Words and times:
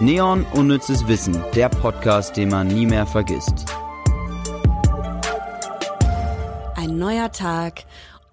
Neon 0.00 0.44
Unnützes 0.52 1.06
Wissen, 1.08 1.42
der 1.54 1.68
Podcast, 1.68 2.36
den 2.36 2.50
man 2.50 2.68
nie 2.68 2.86
mehr 2.86 3.06
vergisst. 3.06 3.64
Ein 6.76 6.98
neuer 6.98 7.32
Tag, 7.32 7.84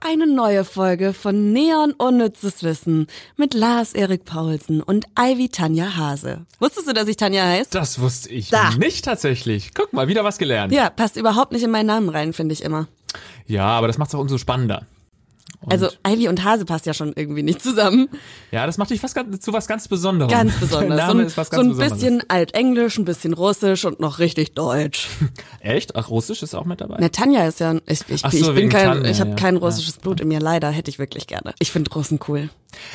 eine 0.01 0.27
neue 0.27 0.65
Folge 0.65 1.13
von 1.13 1.53
Neon 1.53 1.93
Unnützes 1.93 2.63
Wissen 2.63 3.07
mit 3.37 3.53
Lars 3.53 3.93
Erik 3.93 4.25
Paulsen 4.25 4.81
und 4.81 5.05
Ivy 5.17 5.49
Tanja 5.49 5.95
Hase. 5.95 6.45
Wusstest 6.59 6.87
du, 6.89 6.93
dass 6.93 7.07
ich 7.07 7.15
Tanja 7.17 7.45
heiße? 7.45 7.69
Das 7.71 7.99
wusste 7.99 8.29
ich 8.29 8.49
Da. 8.49 8.71
nicht 8.75 9.05
tatsächlich. 9.05 9.73
Guck 9.73 9.93
mal, 9.93 10.07
wieder 10.09 10.23
was 10.25 10.37
gelernt. 10.37 10.73
Ja, 10.73 10.89
passt 10.89 11.15
überhaupt 11.15 11.53
nicht 11.53 11.63
in 11.63 11.71
meinen 11.71 11.87
Namen 11.87 12.09
rein, 12.09 12.33
finde 12.33 12.53
ich 12.53 12.63
immer. 12.63 12.87
Ja, 13.45 13.67
aber 13.67 13.87
das 13.87 13.97
macht 13.97 14.09
es 14.09 14.15
auch 14.15 14.19
umso 14.19 14.37
spannender. 14.37 14.85
Und 15.63 15.71
Also 15.71 15.87
Ivy 16.07 16.27
und 16.27 16.43
Hase 16.43 16.65
passt 16.65 16.85
ja 16.85 16.93
schon 16.93 17.13
irgendwie 17.15 17.43
nicht 17.43 17.61
zusammen. 17.63 18.09
ja, 18.51 18.65
das 18.65 18.77
macht 18.77 18.89
dich 18.89 19.01
was, 19.03 19.13
zu 19.39 19.53
was 19.53 19.67
ganz 19.67 19.87
Besonderem. 19.87 20.29
Ganz 20.31 20.55
besonders. 20.59 20.97
Dein 20.97 21.07
So 21.07 21.07
Name 21.13 21.21
ein, 21.21 21.27
ist 21.27 21.37
was 21.37 21.47
so 21.49 21.55
ganz 21.57 21.63
ein 21.63 21.69
Besonderes. 21.77 21.93
bisschen 21.99 22.23
altenglisch, 22.29 22.97
ein 22.97 23.05
bisschen 23.05 23.33
russisch 23.33 23.85
und 23.85 23.99
noch 23.99 24.19
richtig 24.19 24.53
deutsch. 24.53 25.07
Echt? 25.59 25.95
Ach, 25.95 26.09
Russisch 26.09 26.43
ist 26.43 26.53
auch 26.53 26.65
mit 26.65 26.81
dabei? 26.81 26.97
Na, 26.99 27.09
Tanja 27.09 27.47
ist 27.47 27.59
ja, 27.59 27.75
ich, 27.87 28.01
ich, 28.07 28.21
so, 28.21 28.27
ich 28.49 28.55
bin 28.55 28.69
kein, 28.69 28.85
Tanja, 28.85 29.09
ich 29.09 29.19
habe 29.19 29.31
ja. 29.31 29.35
kein 29.35 29.55
Ja. 29.55 29.61
russisches 29.61 29.97
Blut 29.97 30.21
in 30.21 30.27
mir, 30.27 30.39
leider, 30.39 30.69
hätte 30.69 30.89
ich 30.91 30.99
wirklich 30.99 31.27
gerne. 31.27 31.53
Ich 31.59 31.71
finde 31.71 31.91
Russen 31.91 32.19
cool. 32.27 32.49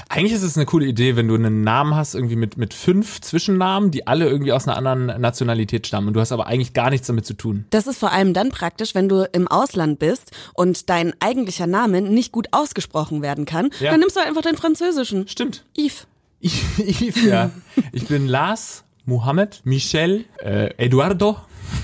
Eigentlich 0.09 0.33
ist 0.33 0.43
es 0.43 0.57
eine 0.57 0.67
coole 0.67 0.87
Idee, 0.87 1.15
wenn 1.15 1.29
du 1.29 1.37
einen 1.37 1.63
Namen 1.63 1.95
hast, 1.95 2.15
irgendwie 2.17 2.35
mit, 2.35 2.57
mit 2.57 2.75
fünf 2.75 3.21
Zwischennamen, 3.21 3.93
die 3.93 4.09
alle 4.09 4.29
irgendwie 4.29 4.53
aus 4.53 4.67
einer 4.67 4.77
anderen 4.77 5.07
Nationalität 5.21 5.87
stammen. 5.87 6.09
Und 6.09 6.15
du 6.15 6.21
hast 6.21 6.33
aber 6.33 6.49
eigentlich 6.49 6.73
gar 6.73 6.91
nichts 6.91 7.07
damit 7.07 7.25
zu 7.27 7.35
tun. 7.35 7.65
Das 7.71 7.87
ist 7.87 7.97
vor 7.99 8.11
allem 8.11 8.35
dann 8.35 8.49
praktisch, 8.51 8.97
wenn 8.97 9.09
du 9.09 9.23
im 9.33 9.47
Ausland 9.47 10.01
bist 10.01 10.33
und 10.55 10.91
dein 10.91 11.15
eigentlicher 11.21 11.69
Name 11.69 12.03
nicht 12.03 12.33
gut 12.33 12.49
ausgesprochen 12.59 13.23
werden 13.23 13.45
kann. 13.45 13.71
Ja. 13.81 13.91
Dann 13.93 14.01
nimmst 14.01 14.17
du 14.17 14.21
einfach 14.21 14.43
den 14.43 14.57
französischen. 14.57 15.29
Stimmt. 15.29 15.65
Yves. 15.77 16.07
Yves, 16.41 17.25
ja. 17.25 17.51
Ich 17.93 18.07
bin 18.07 18.27
Lars, 18.27 18.85
Mohammed, 19.05 19.63
Michel, 19.65 20.25
äh, 20.39 20.71
Eduardo, 20.77 21.37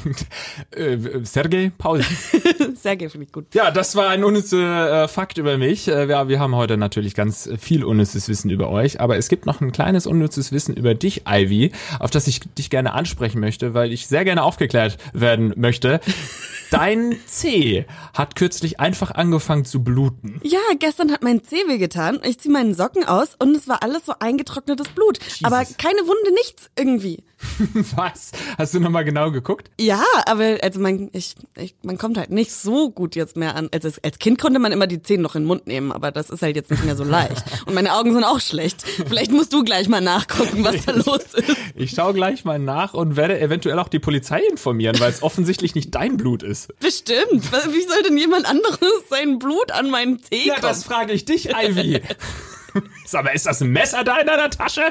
Sergei, 1.24 1.72
Paul. 1.76 2.02
Sergej 2.74 3.08
finde 3.08 3.26
ich 3.26 3.32
gut. 3.32 3.46
Ja, 3.54 3.70
das 3.70 3.96
war 3.96 4.08
ein 4.08 4.24
unnützer 4.24 5.04
äh, 5.04 5.08
Fakt 5.08 5.38
über 5.38 5.58
mich. 5.58 5.88
Äh, 5.88 6.08
wir, 6.08 6.38
haben 6.38 6.54
heute 6.54 6.76
natürlich 6.76 7.14
ganz 7.14 7.48
viel 7.58 7.84
unnützes 7.84 8.28
Wissen 8.28 8.50
über 8.50 8.70
euch, 8.70 9.00
aber 9.00 9.16
es 9.16 9.28
gibt 9.28 9.46
noch 9.46 9.60
ein 9.60 9.72
kleines 9.72 10.06
unnützes 10.06 10.52
Wissen 10.52 10.76
über 10.76 10.94
dich, 10.94 11.22
Ivy, 11.28 11.72
auf 11.98 12.10
das 12.10 12.26
ich 12.26 12.40
dich 12.40 12.70
gerne 12.70 12.92
ansprechen 12.92 13.40
möchte, 13.40 13.74
weil 13.74 13.92
ich 13.92 14.06
sehr 14.06 14.24
gerne 14.24 14.42
aufgeklärt 14.42 14.98
werden 15.12 15.52
möchte. 15.56 16.00
Dein 16.70 17.16
C 17.26 17.86
hat 18.14 18.34
kürzlich 18.34 18.80
einfach 18.80 19.12
angefangen 19.12 19.64
zu 19.64 19.84
bluten. 19.84 20.40
Ja, 20.42 20.58
gestern 20.78 21.12
hat 21.12 21.22
mein 21.22 21.44
Zeh 21.44 21.68
weh 21.68 21.78
getan. 21.78 22.18
Ich 22.24 22.40
ziehe 22.40 22.52
meinen 22.52 22.74
Socken 22.74 23.04
aus 23.04 23.36
und 23.38 23.56
es 23.56 23.68
war 23.68 23.82
alles 23.82 24.06
so 24.06 24.14
eingetrocknetes 24.18 24.88
Blut. 24.88 25.18
Aber 25.44 25.64
keine 25.78 26.00
Wunde, 26.00 26.34
nichts 26.34 26.70
irgendwie. 26.76 27.22
Was? 27.96 28.32
Hast 28.58 28.74
du 28.74 28.80
nochmal 28.80 29.04
genau 29.04 29.30
geguckt? 29.30 29.70
Ja, 29.80 30.02
aber 30.26 30.58
also 30.62 30.80
man, 30.80 31.10
ich, 31.12 31.34
ich, 31.56 31.74
man 31.82 31.98
kommt 31.98 32.18
halt 32.18 32.30
nicht 32.30 32.52
so 32.52 32.90
gut 32.90 33.16
jetzt 33.16 33.36
mehr 33.36 33.54
an. 33.56 33.68
Also 33.72 33.90
als 34.02 34.18
Kind 34.18 34.40
konnte 34.40 34.58
man 34.58 34.72
immer 34.72 34.86
die 34.86 35.02
Zähne 35.02 35.22
noch 35.22 35.34
in 35.34 35.42
den 35.42 35.46
Mund 35.48 35.66
nehmen, 35.66 35.92
aber 35.92 36.10
das 36.10 36.30
ist 36.30 36.42
halt 36.42 36.56
jetzt 36.56 36.70
nicht 36.70 36.84
mehr 36.84 36.96
so 36.96 37.04
leicht. 37.04 37.42
Und 37.66 37.74
meine 37.74 37.94
Augen 37.94 38.12
sind 38.14 38.24
auch 38.24 38.40
schlecht. 38.40 38.82
Vielleicht 38.82 39.30
musst 39.32 39.52
du 39.52 39.62
gleich 39.64 39.88
mal 39.88 40.00
nachgucken, 40.00 40.64
was 40.64 40.84
da 40.84 40.92
los 40.92 41.24
ist. 41.34 41.56
Ich 41.74 41.90
schaue 41.92 42.14
gleich 42.14 42.44
mal 42.44 42.58
nach 42.58 42.94
und 42.94 43.16
werde 43.16 43.38
eventuell 43.40 43.78
auch 43.78 43.88
die 43.88 43.98
Polizei 43.98 44.40
informieren, 44.50 44.98
weil 45.00 45.10
es 45.10 45.22
offensichtlich 45.22 45.74
nicht 45.74 45.94
dein 45.94 46.16
Blut 46.16 46.42
ist. 46.42 46.68
Bestimmt. 46.80 47.50
Wie 47.72 47.82
soll 47.88 48.02
denn 48.04 48.16
jemand 48.18 48.46
anderes 48.46 48.78
sein 49.10 49.38
Blut 49.38 49.72
an 49.72 49.90
meinen 49.90 50.22
Zeh 50.22 50.46
Ja, 50.46 50.54
kommen? 50.54 50.62
das 50.66 50.84
frage 50.84 51.12
ich 51.12 51.24
dich, 51.24 51.50
Ivy. 51.54 52.00
Sag 53.06 53.24
mal, 53.24 53.30
ist 53.30 53.46
das 53.46 53.60
ein 53.62 53.70
Messer 53.70 54.02
da 54.02 54.18
in 54.18 54.26
deiner 54.26 54.50
Tasche? 54.50 54.82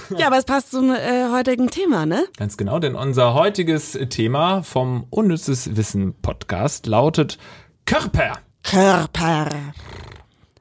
Ja, 0.18 0.26
aber 0.26 0.38
es 0.38 0.44
passt 0.44 0.70
zum 0.70 0.90
äh, 0.90 1.30
heutigen 1.30 1.68
Thema, 1.68 2.06
ne? 2.06 2.24
Ganz 2.36 2.56
genau, 2.56 2.78
denn 2.78 2.94
unser 2.94 3.34
heutiges 3.34 3.98
Thema 4.10 4.62
vom 4.62 5.06
Unnützes 5.10 5.76
Wissen 5.76 6.14
Podcast 6.20 6.86
lautet 6.86 7.38
Körper. 7.86 8.34
Körper. 8.62 9.48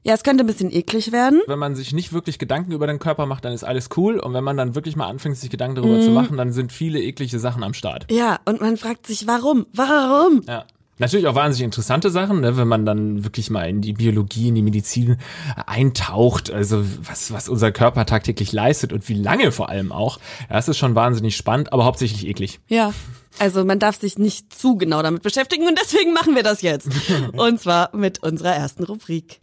Ja, 0.03 0.16
es 0.16 0.23
könnte 0.23 0.44
ein 0.44 0.47
bisschen 0.47 0.72
eklig 0.72 1.11
werden. 1.11 1.41
Wenn 1.45 1.59
man 1.59 1.75
sich 1.75 1.94
nicht 1.94 2.11
wirklich 2.11 2.39
Gedanken 2.39 2.72
über 2.72 2.88
den 2.88 2.97
Körper 2.97 3.28
macht, 3.28 3.45
dann 3.45 3.53
ist 3.53 3.63
alles 3.63 3.89
cool. 3.97 4.19
Und 4.19 4.33
wenn 4.33 4.44
man 4.44 4.57
dann 4.57 4.73
wirklich 4.73 4.95
mal 4.95 5.07
anfängt, 5.07 5.38
sich 5.38 5.51
Gedanken 5.51 5.75
darüber 5.75 6.01
zu 6.01 6.09
machen, 6.09 6.38
dann 6.38 6.51
sind 6.51 6.72
viele 6.72 7.00
eklige 7.00 7.38
Sachen 7.38 7.63
am 7.63 7.75
Start. 7.75 8.07
Ja, 8.09 8.39
und 8.45 8.61
man 8.61 8.77
fragt 8.77 9.06
sich, 9.06 9.27
warum? 9.27 9.67
Warum? 9.73 10.41
Ja. 10.47 10.66
Natürlich 10.97 11.25
auch 11.25 11.34
wahnsinnig 11.34 11.66
interessante 11.66 12.12
Sachen, 12.12 12.41
ne, 12.41 12.57
wenn 12.57 12.68
man 12.68 12.85
dann 12.85 13.24
wirklich 13.24 13.50
mal 13.50 13.68
in 13.68 13.81
die 13.81 13.94
Biologie, 13.94 14.50
in 14.50 14.56
die 14.56 14.62
Medizin 14.62 15.18
eintaucht, 15.66 16.52
also 16.52 16.85
was, 17.02 17.31
was 17.31 17.50
unser 17.50 17.72
Körper 17.72 18.06
tagtäglich 18.06 18.52
leistet 18.52 18.94
und 18.94 19.09
wie 19.09 19.16
lange 19.16 19.51
vor 19.51 19.69
allem 19.69 19.91
auch. 19.91 20.19
Ja, 20.41 20.57
das 20.57 20.68
ist 20.68 20.78
schon 20.78 20.94
wahnsinnig 20.94 21.35
spannend, 21.35 21.74
aber 21.74 21.85
hauptsächlich 21.85 22.28
eklig. 22.28 22.59
Ja. 22.68 22.94
Also 23.40 23.66
man 23.66 23.80
darf 23.80 24.00
sich 24.00 24.19
nicht 24.19 24.53
zu 24.53 24.75
genau 24.75 25.01
damit 25.01 25.24
beschäftigen 25.24 25.66
und 25.66 25.80
deswegen 25.80 26.13
machen 26.13 26.35
wir 26.35 26.44
das 26.44 26.62
jetzt. 26.62 26.90
Und 27.34 27.59
zwar 27.62 27.96
mit 27.96 28.22
unserer 28.22 28.53
ersten 28.53 28.84
Rubrik. 28.84 29.40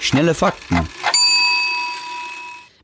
Schnelle 0.00 0.34
Fakten. 0.34 0.88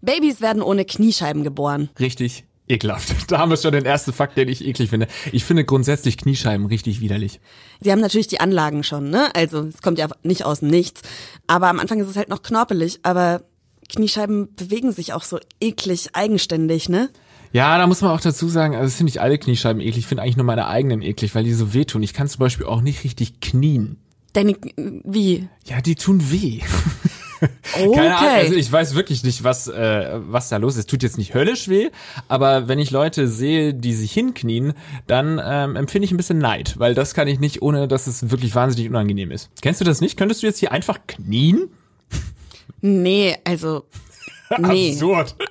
Babys 0.01 0.41
werden 0.41 0.63
ohne 0.63 0.85
Kniescheiben 0.85 1.43
geboren. 1.43 1.91
Richtig 1.99 2.46
ekelhaft. 2.69 3.15
Da 3.29 3.39
haben 3.39 3.51
wir 3.51 3.57
schon 3.57 3.73
den 3.73 3.85
ersten 3.85 4.13
Fakt, 4.13 4.37
den 4.37 4.49
ich 4.49 4.65
eklig 4.65 4.91
finde. 4.91 5.09
Ich 5.33 5.45
finde 5.45 5.65
grundsätzlich 5.65 6.17
Kniescheiben 6.17 6.67
richtig 6.67 7.01
widerlich. 7.01 7.41
Sie 7.81 7.93
haben 7.93 8.01
natürlich 8.01 8.29
die 8.29 8.41
Anlagen 8.41 8.83
schon, 8.85 9.11
ne? 9.11 9.35
Also 9.35 9.63
es 9.63 9.83
kommt 9.83 9.99
ja 9.99 10.09
nicht 10.23 10.45
aus 10.45 10.61
dem 10.61 10.69
Nichts. 10.69 11.03
Aber 11.47 11.69
am 11.69 11.81
Anfang 11.81 12.01
ist 12.01 12.09
es 12.09 12.17
halt 12.17 12.29
noch 12.29 12.43
knorpelig, 12.43 13.01
aber 13.03 13.43
Kniescheiben 13.89 14.55
bewegen 14.55 14.93
sich 14.93 15.13
auch 15.13 15.23
so 15.23 15.39
eklig 15.61 16.11
eigenständig, 16.13 16.89
ne? 16.89 17.11
Ja, 17.53 17.79
da 17.79 17.87
muss 17.87 18.01
man 18.01 18.11
auch 18.11 18.21
dazu 18.21 18.49
sagen, 18.49 18.75
also 18.75 18.87
das 18.87 18.97
finde 18.97 19.11
ich 19.11 19.21
alle 19.21 19.39
Kniescheiben 19.39 19.81
eklig. 19.81 19.99
Ich 19.99 20.07
finde 20.07 20.23
eigentlich 20.23 20.37
nur 20.37 20.47
meine 20.47 20.67
eigenen 20.67 21.03
eklig, 21.03 21.35
weil 21.35 21.45
die 21.45 21.53
so 21.53 21.73
wehtun. 21.73 22.03
Ich 22.03 22.13
kann 22.13 22.29
zum 22.29 22.41
Beispiel 22.41 22.67
auch 22.67 22.81
nicht 22.81 23.05
richtig 23.05 23.41
knien. 23.41 23.99
Deine, 24.33 24.57
wie? 24.77 25.49
Ja, 25.65 25.81
die 25.81 25.95
tun 25.95 26.31
weh. 26.31 26.61
Okay. 27.41 27.91
Keine 27.95 28.17
Ahnung, 28.17 28.31
also 28.31 28.55
ich 28.55 28.71
weiß 28.71 28.95
wirklich 28.95 29.23
nicht, 29.25 29.45
was, 29.45 29.69
äh, 29.69 30.21
was 30.27 30.49
da 30.49 30.57
los 30.57 30.77
ist. 30.77 30.89
Tut 30.89 31.03
jetzt 31.03 31.19
nicht 31.19 31.35
höllisch 31.35 31.69
weh, 31.69 31.91
aber 32.29 32.69
wenn 32.69 32.79
ich 32.79 32.91
Leute 32.91 33.29
sehe, 33.29 33.75
die 33.75 33.95
sich 33.95 34.13
hinknien, 34.13 34.75
dann 35.07 35.41
ähm, 35.45 35.77
empfinde 35.77 36.05
ich 36.07 36.13
ein 36.13 36.17
bisschen 36.17 36.39
Neid, 36.39 36.75
weil 36.79 36.95
das 36.95 37.15
kann 37.15 37.29
ich 37.29 37.41
nicht, 37.41 37.63
ohne 37.63 37.89
dass 37.89 38.07
es 38.07 38.31
wirklich 38.31 38.55
wahnsinnig 38.55 38.89
unangenehm 38.89 39.31
ist. 39.31 39.51
Kennst 39.63 39.81
du 39.81 39.85
das 39.85 40.01
nicht? 40.01 40.17
Könntest 40.17 40.43
du 40.43 40.47
jetzt 40.47 40.59
hier 40.59 40.73
einfach 40.73 40.99
knien? 41.07 41.69
nee, 42.81 43.37
also 43.45 43.85
nee. 44.59 44.93
Absurd. 44.93 45.35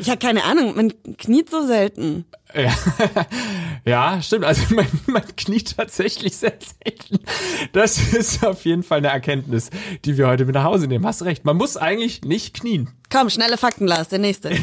Ich 0.00 0.08
habe 0.08 0.18
keine 0.18 0.44
Ahnung, 0.44 0.74
man 0.76 0.92
kniet 1.18 1.50
so 1.50 1.66
selten. 1.66 2.24
Ja. 2.54 2.74
ja, 3.84 4.22
stimmt. 4.22 4.44
Also 4.44 4.62
man, 4.74 4.86
man 5.06 5.22
kniet 5.36 5.76
tatsächlich 5.76 6.36
sehr 6.36 6.58
selten. 6.84 7.20
Das 7.72 8.12
ist 8.12 8.44
auf 8.44 8.64
jeden 8.64 8.82
Fall 8.82 8.98
eine 8.98 9.08
Erkenntnis, 9.08 9.70
die 10.04 10.16
wir 10.16 10.26
heute 10.28 10.44
mit 10.44 10.54
nach 10.54 10.64
Hause 10.64 10.86
nehmen. 10.86 11.06
Hast 11.06 11.24
recht. 11.24 11.44
Man 11.44 11.56
muss 11.56 11.76
eigentlich 11.76 12.22
nicht 12.22 12.54
knien. 12.54 12.90
Komm, 13.10 13.30
schnelle 13.30 13.56
Fakten, 13.56 13.86
Lars, 13.86 14.08
der 14.08 14.18
nächste. 14.18 14.50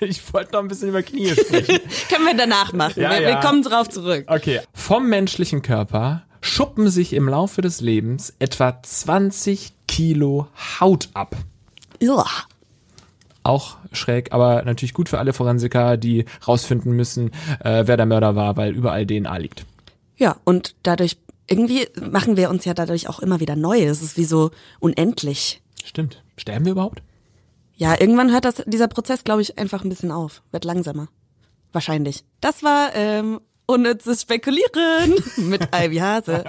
Ich 0.00 0.32
wollte 0.32 0.52
noch 0.52 0.60
ein 0.60 0.68
bisschen 0.68 0.90
über 0.90 1.02
Knie 1.02 1.30
sprechen. 1.30 1.80
Können 2.08 2.24
wir 2.26 2.36
danach 2.36 2.72
machen. 2.72 3.00
Ja, 3.02 3.10
wir, 3.10 3.20
wir 3.20 3.28
ja. 3.30 3.40
kommen 3.40 3.62
drauf 3.62 3.88
zurück. 3.88 4.26
Okay. 4.28 4.60
Vom 4.72 5.08
menschlichen 5.08 5.62
Körper 5.62 6.24
schuppen 6.40 6.88
sich 6.88 7.14
im 7.14 7.28
Laufe 7.28 7.62
des 7.62 7.80
Lebens 7.80 8.32
etwa 8.38 8.80
20 8.80 9.72
Kilo 9.88 10.46
Haut 10.78 11.08
ab. 11.14 11.34
Ja. 12.00 12.24
Auch 13.42 13.76
schräg, 13.92 14.32
aber 14.32 14.62
natürlich 14.64 14.94
gut 14.94 15.08
für 15.08 15.18
alle 15.18 15.32
Forensiker, 15.32 15.96
die 15.96 16.24
rausfinden 16.46 16.92
müssen, 16.92 17.30
äh, 17.60 17.84
wer 17.86 17.96
der 17.96 18.06
Mörder 18.06 18.34
war, 18.36 18.56
weil 18.56 18.74
überall 18.74 19.06
DNA 19.06 19.36
liegt. 19.38 19.64
Ja, 20.16 20.36
und 20.44 20.74
dadurch, 20.82 21.18
irgendwie 21.46 21.86
machen 22.00 22.36
wir 22.36 22.50
uns 22.50 22.64
ja 22.64 22.74
dadurch 22.74 23.08
auch 23.08 23.20
immer 23.20 23.40
wieder 23.40 23.56
neu. 23.56 23.82
Es 23.84 24.02
ist 24.02 24.16
wie 24.16 24.24
so 24.24 24.50
unendlich. 24.80 25.62
Stimmt. 25.84 26.22
Sterben 26.36 26.64
wir 26.64 26.72
überhaupt? 26.72 27.02
Ja, 27.76 27.98
irgendwann 27.98 28.32
hört 28.32 28.44
das, 28.44 28.64
dieser 28.66 28.88
Prozess, 28.88 29.22
glaube 29.22 29.40
ich, 29.40 29.58
einfach 29.58 29.84
ein 29.84 29.88
bisschen 29.88 30.10
auf. 30.10 30.42
Wird 30.50 30.64
langsamer. 30.64 31.08
Wahrscheinlich. 31.72 32.24
Das 32.40 32.62
war 32.62 32.90
ähm, 32.94 33.40
unnützes 33.68 34.22
Spekulieren 34.22 35.14
mit 35.36 35.68
Ivy 35.74 35.98
Hase. 35.98 36.42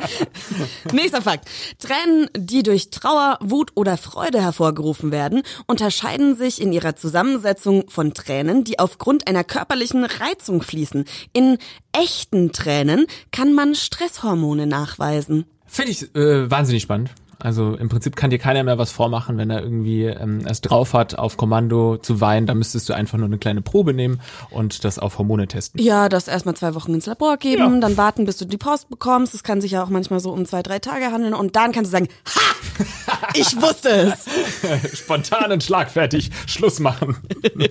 Nächster 0.93 1.21
Fakt. 1.21 1.49
Tränen, 1.77 2.29
die 2.35 2.63
durch 2.63 2.89
Trauer, 2.89 3.37
Wut 3.41 3.71
oder 3.75 3.97
Freude 3.97 4.41
hervorgerufen 4.41 5.11
werden, 5.11 5.43
unterscheiden 5.67 6.35
sich 6.35 6.61
in 6.61 6.71
ihrer 6.71 6.95
Zusammensetzung 6.95 7.89
von 7.89 8.13
Tränen, 8.13 8.63
die 8.63 8.79
aufgrund 8.79 9.27
einer 9.27 9.43
körperlichen 9.43 10.05
Reizung 10.05 10.61
fließen. 10.61 11.05
In 11.33 11.57
echten 11.91 12.53
Tränen 12.53 13.05
kann 13.31 13.53
man 13.53 13.75
Stresshormone 13.75 14.65
nachweisen. 14.65 15.45
Finde 15.67 15.91
ich 15.91 16.15
äh, 16.15 16.49
wahnsinnig 16.49 16.83
spannend. 16.83 17.11
Also 17.39 17.75
im 17.75 17.87
Prinzip 17.89 18.15
kann 18.17 18.29
dir 18.29 18.37
keiner 18.39 18.63
mehr 18.63 18.77
was 18.77 18.91
vormachen, 18.91 19.37
wenn 19.37 19.49
er 19.49 19.63
irgendwie 19.63 20.03
ähm, 20.05 20.41
es 20.45 20.59
drauf 20.61 20.93
hat, 20.93 21.17
auf 21.17 21.37
Kommando 21.37 21.97
zu 21.97 22.19
weinen. 22.19 22.47
Da 22.47 22.53
müsstest 22.53 22.89
du 22.89 22.93
einfach 22.93 23.17
nur 23.17 23.27
eine 23.27 23.37
kleine 23.37 23.61
Probe 23.61 23.93
nehmen 23.93 24.19
und 24.49 24.83
das 24.83 24.99
auf 24.99 25.17
Hormone 25.17 25.47
testen. 25.47 25.81
Ja, 25.81 26.09
das 26.09 26.27
erstmal 26.27 26.55
zwei 26.55 26.75
Wochen 26.75 26.93
ins 26.93 27.05
Labor 27.05 27.37
geben, 27.37 27.73
Ja. 27.75 27.79
dann 27.79 27.95
warten, 27.97 28.25
bis 28.25 28.37
du 28.37 28.45
die 28.45 28.57
Post 28.57 28.89
bekommst. 28.89 29.33
Das 29.33 29.43
kann 29.43 29.61
sich 29.61 29.71
ja 29.71 29.83
auch 29.83 29.89
manchmal 29.89 30.19
so 30.19 30.31
um 30.31 30.45
zwei, 30.45 30.61
drei 30.63 30.79
Tage 30.79 31.05
handeln. 31.11 31.33
Und 31.33 31.55
dann 31.55 31.71
kannst 31.71 31.91
du 31.93 31.97
sagen, 31.97 32.09
ha, 32.27 33.19
ich 33.33 33.55
wusste 33.61 33.89
es. 33.89 34.97
Spontan 34.99 35.51
und 35.53 35.63
schlagfertig 35.63 36.31
Schluss 36.45 36.79
machen. 36.79 37.15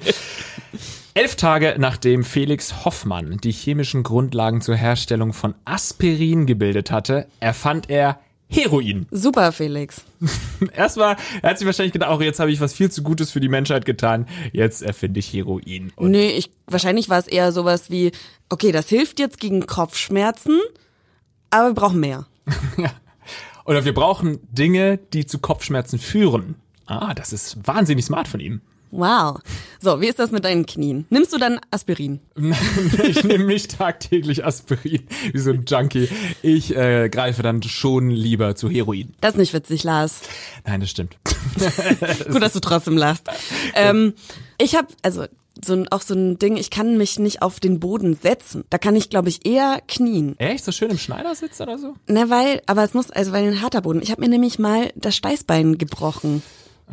Elf 1.14 1.34
Tage 1.36 1.74
nachdem 1.78 2.22
Felix 2.22 2.84
Hoffmann 2.84 3.38
die 3.42 3.50
chemischen 3.50 4.02
Grundlagen 4.04 4.60
zur 4.60 4.76
Herstellung 4.76 5.32
von 5.32 5.54
Aspirin 5.64 6.46
gebildet 6.46 6.90
hatte, 6.92 7.26
erfand 7.40 7.90
er 7.90 8.20
Heroin. 8.50 9.06
Super, 9.10 9.52
Felix. 9.52 10.02
Erstmal, 10.72 11.16
er 11.42 11.50
hat 11.50 11.58
sich 11.58 11.66
wahrscheinlich 11.66 11.92
gedacht, 11.92 12.10
auch 12.10 12.22
jetzt 12.22 12.40
habe 12.40 12.50
ich 12.50 12.60
was 12.60 12.72
viel 12.72 12.90
zu 12.90 13.02
Gutes 13.02 13.30
für 13.30 13.40
die 13.40 13.48
Menschheit 13.48 13.84
getan. 13.84 14.26
Jetzt 14.52 14.82
erfinde 14.82 15.20
ich 15.20 15.32
Heroin. 15.32 15.92
Und 15.96 16.10
Nee, 16.10 16.30
ich, 16.30 16.50
wahrscheinlich 16.66 17.08
war 17.08 17.18
es 17.18 17.28
eher 17.28 17.52
sowas 17.52 17.90
wie, 17.90 18.12
okay, 18.48 18.72
das 18.72 18.88
hilft 18.88 19.20
jetzt 19.20 19.38
gegen 19.38 19.66
Kopfschmerzen, 19.66 20.60
aber 21.50 21.68
wir 21.68 21.74
brauchen 21.74 22.00
mehr. 22.00 22.26
Oder 23.66 23.84
wir 23.84 23.92
brauchen 23.92 24.38
Dinge, 24.50 24.98
die 25.12 25.26
zu 25.26 25.38
Kopfschmerzen 25.38 25.98
führen. 25.98 26.54
Ah, 26.86 27.12
das 27.12 27.34
ist 27.34 27.66
wahnsinnig 27.66 28.06
smart 28.06 28.28
von 28.28 28.40
ihm. 28.40 28.62
Wow. 28.90 29.40
So, 29.80 30.00
wie 30.00 30.06
ist 30.06 30.18
das 30.18 30.30
mit 30.30 30.44
deinen 30.44 30.66
Knien? 30.66 31.06
Nimmst 31.10 31.32
du 31.32 31.38
dann 31.38 31.60
Aspirin? 31.70 32.20
ich 33.02 33.22
nehme 33.24 33.44
nicht 33.44 33.76
tagtäglich 33.78 34.44
Aspirin 34.44 35.06
wie 35.32 35.38
so 35.38 35.50
ein 35.50 35.64
Junkie. 35.66 36.08
Ich 36.42 36.74
äh, 36.74 37.08
greife 37.08 37.42
dann 37.42 37.62
schon 37.62 38.10
lieber 38.10 38.56
zu 38.56 38.68
Heroin. 38.68 39.14
Das 39.20 39.34
ist 39.34 39.38
nicht 39.38 39.52
witzig, 39.52 39.84
Lars. 39.84 40.20
Nein, 40.66 40.80
das 40.80 40.90
stimmt. 40.90 41.16
Gut, 42.30 42.42
dass 42.42 42.52
du 42.52 42.60
trotzdem 42.60 42.96
lachst. 42.96 43.28
Ähm, 43.74 44.14
ich 44.58 44.74
habe 44.74 44.88
also 45.02 45.26
so 45.64 45.74
ein, 45.74 45.88
auch 45.88 46.02
so 46.02 46.14
ein 46.14 46.38
Ding, 46.38 46.56
ich 46.56 46.70
kann 46.70 46.96
mich 46.96 47.18
nicht 47.18 47.42
auf 47.42 47.60
den 47.60 47.80
Boden 47.80 48.14
setzen. 48.14 48.64
Da 48.70 48.78
kann 48.78 48.96
ich, 48.96 49.10
glaube 49.10 49.28
ich, 49.28 49.44
eher 49.46 49.80
knien. 49.86 50.38
Echt? 50.38 50.64
So 50.64 50.72
schön 50.72 50.90
im 50.90 50.98
Schneidersitz 50.98 51.60
oder 51.60 51.78
so? 51.78 51.94
Na, 52.06 52.30
weil, 52.30 52.62
aber 52.66 52.84
es 52.84 52.94
muss, 52.94 53.10
also 53.10 53.32
weil 53.32 53.48
ein 53.48 53.60
harter 53.60 53.82
Boden. 53.82 54.02
Ich 54.02 54.10
habe 54.10 54.20
mir 54.20 54.28
nämlich 54.28 54.58
mal 54.58 54.92
das 54.94 55.16
Steißbein 55.16 55.78
gebrochen. 55.78 56.42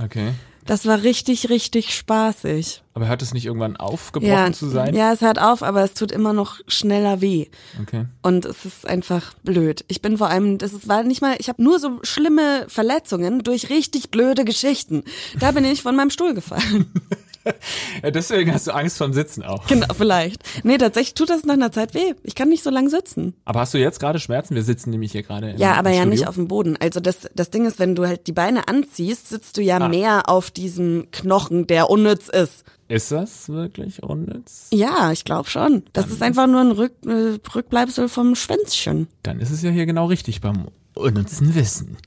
Okay. 0.04 0.34
Das 0.66 0.86
war 0.86 1.04
richtig, 1.04 1.50
richtig 1.50 1.94
spaßig. 1.96 2.82
Aber 2.96 3.08
hört 3.08 3.22
es 3.22 3.34
nicht 3.34 3.46
irgendwann 3.46 3.78
aufgebrochen 3.78 4.32
Ja, 4.34 4.52
zu 4.52 4.68
sein? 4.70 4.96
ja, 4.96 5.14
es 5.14 5.22
hört 5.22 5.40
auf, 5.40 5.62
aber 5.64 5.84
es 5.84 5.94
tut 5.94 6.12
immer 6.12 6.34
noch 6.34 6.60
schneller 6.68 7.22
weh. 7.22 7.48
Okay. 7.82 8.06
Und 8.24 8.46
es 8.46 8.66
ist 8.66 8.88
einfach 8.88 9.34
blöd. 9.44 9.86
Ich 9.88 10.02
bin 10.02 10.18
vor 10.18 10.30
allem, 10.30 10.58
das 10.58 10.74
ist, 10.74 10.88
war 10.88 11.04
nicht 11.04 11.22
mal, 11.22 11.36
ich 11.40 11.50
habe 11.50 11.62
nur 11.62 11.80
so 11.80 12.00
schlimme 12.04 12.66
Verletzungen 12.68 13.44
durch 13.44 13.70
richtig 13.70 14.10
blöde 14.10 14.44
Geschichten. 14.46 15.04
Da 15.40 15.52
bin 15.52 15.66
ich 15.66 15.82
von 15.84 15.96
meinem 15.96 16.10
Stuhl 16.10 16.34
gefallen. 16.34 16.92
Ja, 18.04 18.12
deswegen 18.12 18.54
hast 18.54 18.68
du 18.68 18.72
Angst 18.72 18.98
vorm 18.98 19.14
Sitzen 19.14 19.44
auch. 19.44 19.66
genau, 19.68 19.88
vielleicht. 19.98 20.44
Nee, 20.64 20.78
tatsächlich 20.78 21.14
tut 21.14 21.30
das 21.30 21.44
nach 21.46 21.54
einer 21.54 21.72
Zeit 21.72 21.94
weh. 21.94 22.14
Ich 22.24 22.36
kann 22.36 22.50
nicht 22.50 22.64
so 22.64 22.70
lang 22.70 22.90
sitzen. 22.90 23.34
Aber 23.46 23.62
hast 23.62 23.74
du 23.74 23.78
jetzt 23.78 24.00
gerade 24.00 24.20
Schmerzen? 24.20 24.56
Wir 24.56 24.64
sitzen 24.64 24.90
nämlich 24.90 25.12
hier 25.14 25.24
gerade 25.24 25.54
Ja, 25.58 25.74
aber 25.76 25.90
ja 25.92 25.98
Studio. 26.02 26.10
nicht 26.10 26.28
auf 26.28 26.36
dem 26.36 26.48
Boden. 26.48 26.76
Also 26.80 27.00
das, 27.00 27.30
das 27.36 27.50
Ding 27.52 27.66
ist, 27.66 27.80
wenn 27.80 27.96
du 27.96 28.06
halt 28.08 28.28
die 28.28 28.32
Beine 28.34 28.68
anziehst, 28.68 29.30
sitzt 29.30 29.58
du 29.58 29.62
ja 29.62 29.78
Ah. 29.78 29.88
mehr 29.90 30.28
auf 30.30 30.52
diesem 30.52 31.08
Knochen, 31.12 31.68
der 31.68 31.90
unnütz 31.90 32.28
ist. 32.30 32.64
Ist 32.88 33.12
das 33.12 33.50
wirklich 33.50 34.04
unnütz? 34.04 34.68
Ja, 34.72 35.12
ich 35.12 35.24
glaube 35.26 35.50
schon. 35.50 35.84
Das 35.94 36.08
ist 36.08 36.22
einfach 36.22 36.48
nur 36.48 36.62
ein 36.62 36.72
Rück, 36.72 36.94
äh, 37.08 37.38
Rückbleibsel 37.56 38.10
vom 38.10 38.36
Schwänzchen. 38.36 39.08
Dann 39.24 39.40
ist 39.40 39.52
es 39.52 39.62
ja 39.62 39.70
hier 39.72 39.86
genau 39.86 40.06
richtig 40.08 40.42
beim 40.42 40.68
unnützen 40.94 41.56
Wissen. 41.56 41.98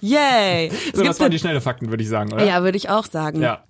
Yay! 0.00 0.70
So, 0.94 1.02
das 1.04 1.20
waren 1.20 1.30
die 1.30 1.38
schnelle 1.38 1.60
Fakten, 1.60 1.90
würde 1.90 2.02
ich 2.02 2.08
sagen, 2.08 2.32
oder? 2.32 2.44
ja, 2.44 2.62
würde 2.62 2.76
ich 2.78 2.88
auch 2.90 3.04
sagen. 3.06 3.42
Ja. 3.42 3.64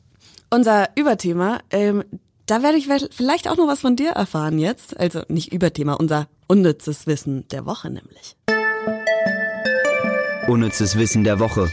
Unser 0.53 0.89
Überthema, 0.97 1.61
ähm, 1.71 2.03
da 2.47 2.65
werde 2.65 2.77
ich 2.77 2.89
vielleicht 3.13 3.47
auch 3.47 3.57
noch 3.57 3.69
was 3.69 3.83
von 3.83 3.95
dir 3.95 4.11
erfahren 4.11 4.59
jetzt. 4.59 4.99
Also 4.99 5.23
nicht 5.29 5.53
Überthema, 5.53 5.95
unser 5.95 6.27
unnützes 6.49 7.07
Wissen 7.07 7.47
der 7.49 7.67
Woche 7.67 7.89
nämlich. 7.89 8.37
Unnützes 10.49 10.99
Wissen 10.99 11.23
der 11.23 11.39
Woche. 11.39 11.71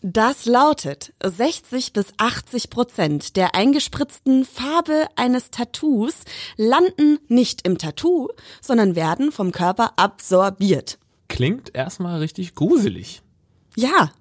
Das 0.00 0.46
lautet, 0.46 1.12
60 1.24 1.92
bis 1.92 2.06
80 2.18 2.70
Prozent 2.70 3.36
der 3.36 3.56
eingespritzten 3.56 4.44
Farbe 4.44 5.08
eines 5.16 5.50
Tattoos 5.50 6.14
landen 6.56 7.18
nicht 7.26 7.66
im 7.66 7.78
Tattoo, 7.78 8.28
sondern 8.60 8.94
werden 8.94 9.32
vom 9.32 9.50
Körper 9.50 9.94
absorbiert. 9.96 11.00
Klingt 11.26 11.74
erstmal 11.74 12.20
richtig 12.20 12.54
gruselig. 12.54 13.22
Ja, 13.74 14.12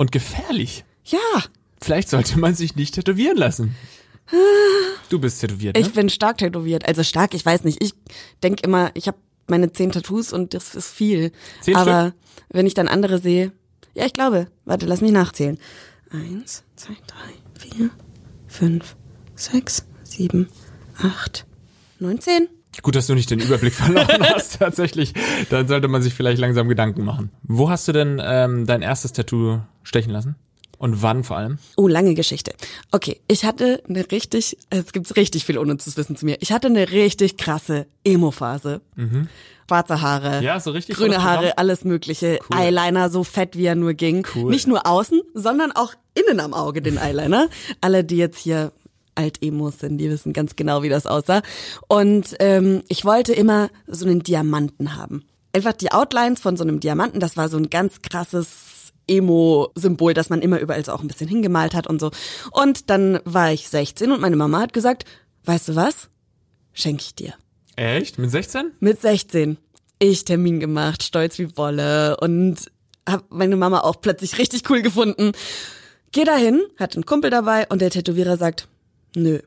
Und 0.00 0.12
gefährlich. 0.12 0.86
ja, 1.04 1.18
Vielleicht 1.82 2.08
sollte 2.08 2.38
man 2.38 2.54
sich 2.54 2.74
nicht 2.74 2.94
tätowieren 2.94 3.36
lassen. 3.36 3.76
Du 5.10 5.18
bist 5.18 5.42
tätowiert, 5.42 5.76
ne? 5.76 5.82
ich 5.82 5.92
bin 5.92 6.08
stark 6.08 6.38
tätowiert. 6.38 6.88
Also 6.88 7.02
stark, 7.02 7.34
ich 7.34 7.44
weiß 7.44 7.64
nicht. 7.64 7.82
Ich 7.82 7.92
denk 8.42 8.62
immer, 8.62 8.92
ich 8.94 9.08
habe 9.08 9.18
meine 9.46 9.72
zehn 9.72 9.92
Tattoos 9.92 10.32
und 10.32 10.54
das 10.54 10.74
ist 10.74 10.88
viel. 10.88 11.32
Zehn 11.60 11.76
Aber 11.76 12.14
wenn 12.48 12.66
ich 12.66 12.72
dann 12.72 12.88
andere 12.88 13.18
sehe, 13.18 13.52
ja, 13.92 14.06
ich 14.06 14.14
glaube, 14.14 14.46
warte, 14.64 14.86
lass 14.86 15.02
mich 15.02 15.12
nachzählen. 15.12 15.58
Eins, 16.10 16.64
zwei, 16.76 16.94
drei, 17.06 17.34
vier, 17.58 17.90
fünf, 18.46 18.96
sechs, 19.34 19.84
sieben, 20.02 20.48
acht, 20.96 21.44
neun, 21.98 22.20
zehn. 22.20 22.48
Gut, 22.82 22.94
dass 22.94 23.06
du 23.06 23.14
nicht 23.14 23.30
den 23.30 23.40
Überblick 23.40 23.74
verloren 23.74 24.22
hast, 24.32 24.58
tatsächlich. 24.60 25.12
Dann 25.50 25.68
sollte 25.68 25.88
man 25.88 26.02
sich 26.02 26.14
vielleicht 26.14 26.40
langsam 26.40 26.68
Gedanken 26.68 27.04
machen. 27.04 27.30
Wo 27.42 27.68
hast 27.68 27.88
du 27.88 27.92
denn 27.92 28.20
ähm, 28.24 28.66
dein 28.66 28.80
erstes 28.80 29.12
Tattoo 29.12 29.60
stechen 29.82 30.12
lassen? 30.12 30.36
Und 30.78 31.02
wann 31.02 31.24
vor 31.24 31.36
allem? 31.36 31.58
Oh, 31.76 31.88
lange 31.88 32.14
Geschichte. 32.14 32.54
Okay, 32.90 33.20
ich 33.28 33.44
hatte 33.44 33.82
eine 33.86 34.10
richtig, 34.10 34.56
es 34.70 34.92
gibt 34.92 35.14
richtig 35.14 35.44
viel 35.44 35.58
unnützes 35.58 35.98
Wissen 35.98 36.16
zu 36.16 36.24
mir. 36.24 36.38
Ich 36.40 36.52
hatte 36.52 36.68
eine 36.68 36.90
richtig 36.90 37.36
krasse 37.36 37.86
Emo-Phase. 38.02 38.80
Schwarze 39.68 40.00
Haare, 40.00 40.38
Mhm. 40.38 40.42
Ja, 40.42 40.58
so 40.58 40.70
richtig 40.70 40.96
grüne 40.96 41.22
Haare, 41.22 41.58
alles 41.58 41.84
mögliche. 41.84 42.38
Eyeliner 42.50 43.08
so 43.10 43.22
fett 43.24 43.56
wie 43.56 43.66
er 43.66 43.74
nur 43.76 43.92
ging. 43.94 44.26
Cool. 44.34 44.50
Nicht 44.50 44.66
nur 44.66 44.86
außen, 44.86 45.20
sondern 45.34 45.70
auch 45.70 45.92
innen 46.14 46.40
am 46.40 46.54
Auge 46.54 46.82
den 46.82 46.96
Eyeliner. 46.98 47.48
Alle, 47.80 48.02
die 48.02 48.16
jetzt 48.16 48.38
hier 48.38 48.72
Alt-Emos 49.14 49.78
sind, 49.80 49.98
die 49.98 50.08
wissen 50.10 50.32
ganz 50.32 50.56
genau, 50.56 50.82
wie 50.82 50.88
das 50.88 51.06
aussah. 51.06 51.42
Und 51.88 52.34
ähm, 52.40 52.82
ich 52.88 53.04
wollte 53.04 53.32
immer 53.34 53.68
so 53.86 54.06
einen 54.06 54.22
Diamanten 54.22 54.96
haben. 54.96 55.24
Einfach 55.52 55.74
die 55.74 55.92
Outlines 55.92 56.40
von 56.40 56.56
so 56.56 56.64
einem 56.64 56.80
Diamanten, 56.80 57.20
das 57.20 57.36
war 57.36 57.48
so 57.48 57.56
ein 57.58 57.70
ganz 57.70 58.02
krasses 58.02 58.48
Emo-Symbol, 59.10 60.14
das 60.14 60.30
man 60.30 60.40
immer 60.40 60.60
überall 60.60 60.84
so 60.84 60.92
auch 60.92 61.02
ein 61.02 61.08
bisschen 61.08 61.28
hingemalt 61.28 61.74
hat 61.74 61.86
und 61.86 62.00
so. 62.00 62.10
Und 62.52 62.88
dann 62.90 63.20
war 63.24 63.52
ich 63.52 63.68
16 63.68 64.12
und 64.12 64.20
meine 64.20 64.36
Mama 64.36 64.60
hat 64.60 64.72
gesagt, 64.72 65.04
weißt 65.44 65.68
du 65.68 65.76
was? 65.76 66.08
Schenke 66.72 67.02
ich 67.02 67.14
dir. 67.14 67.34
Echt? 67.76 68.18
Mit 68.18 68.30
16? 68.30 68.72
Mit 68.80 69.00
16. 69.00 69.58
Ich 69.98 70.24
Termin 70.24 70.60
gemacht, 70.60 71.02
stolz 71.02 71.38
wie 71.38 71.56
Wolle 71.56 72.16
und 72.18 72.70
hab 73.08 73.30
meine 73.30 73.56
Mama 73.56 73.80
auch 73.80 74.00
plötzlich 74.00 74.38
richtig 74.38 74.68
cool 74.70 74.82
gefunden. 74.82 75.32
Geh 76.12 76.24
dahin, 76.24 76.62
hat 76.76 76.94
einen 76.94 77.06
Kumpel 77.06 77.30
dabei 77.30 77.66
und 77.68 77.80
der 77.80 77.90
Tätowierer 77.90 78.36
sagt, 78.36 78.68
nö, 79.14 79.40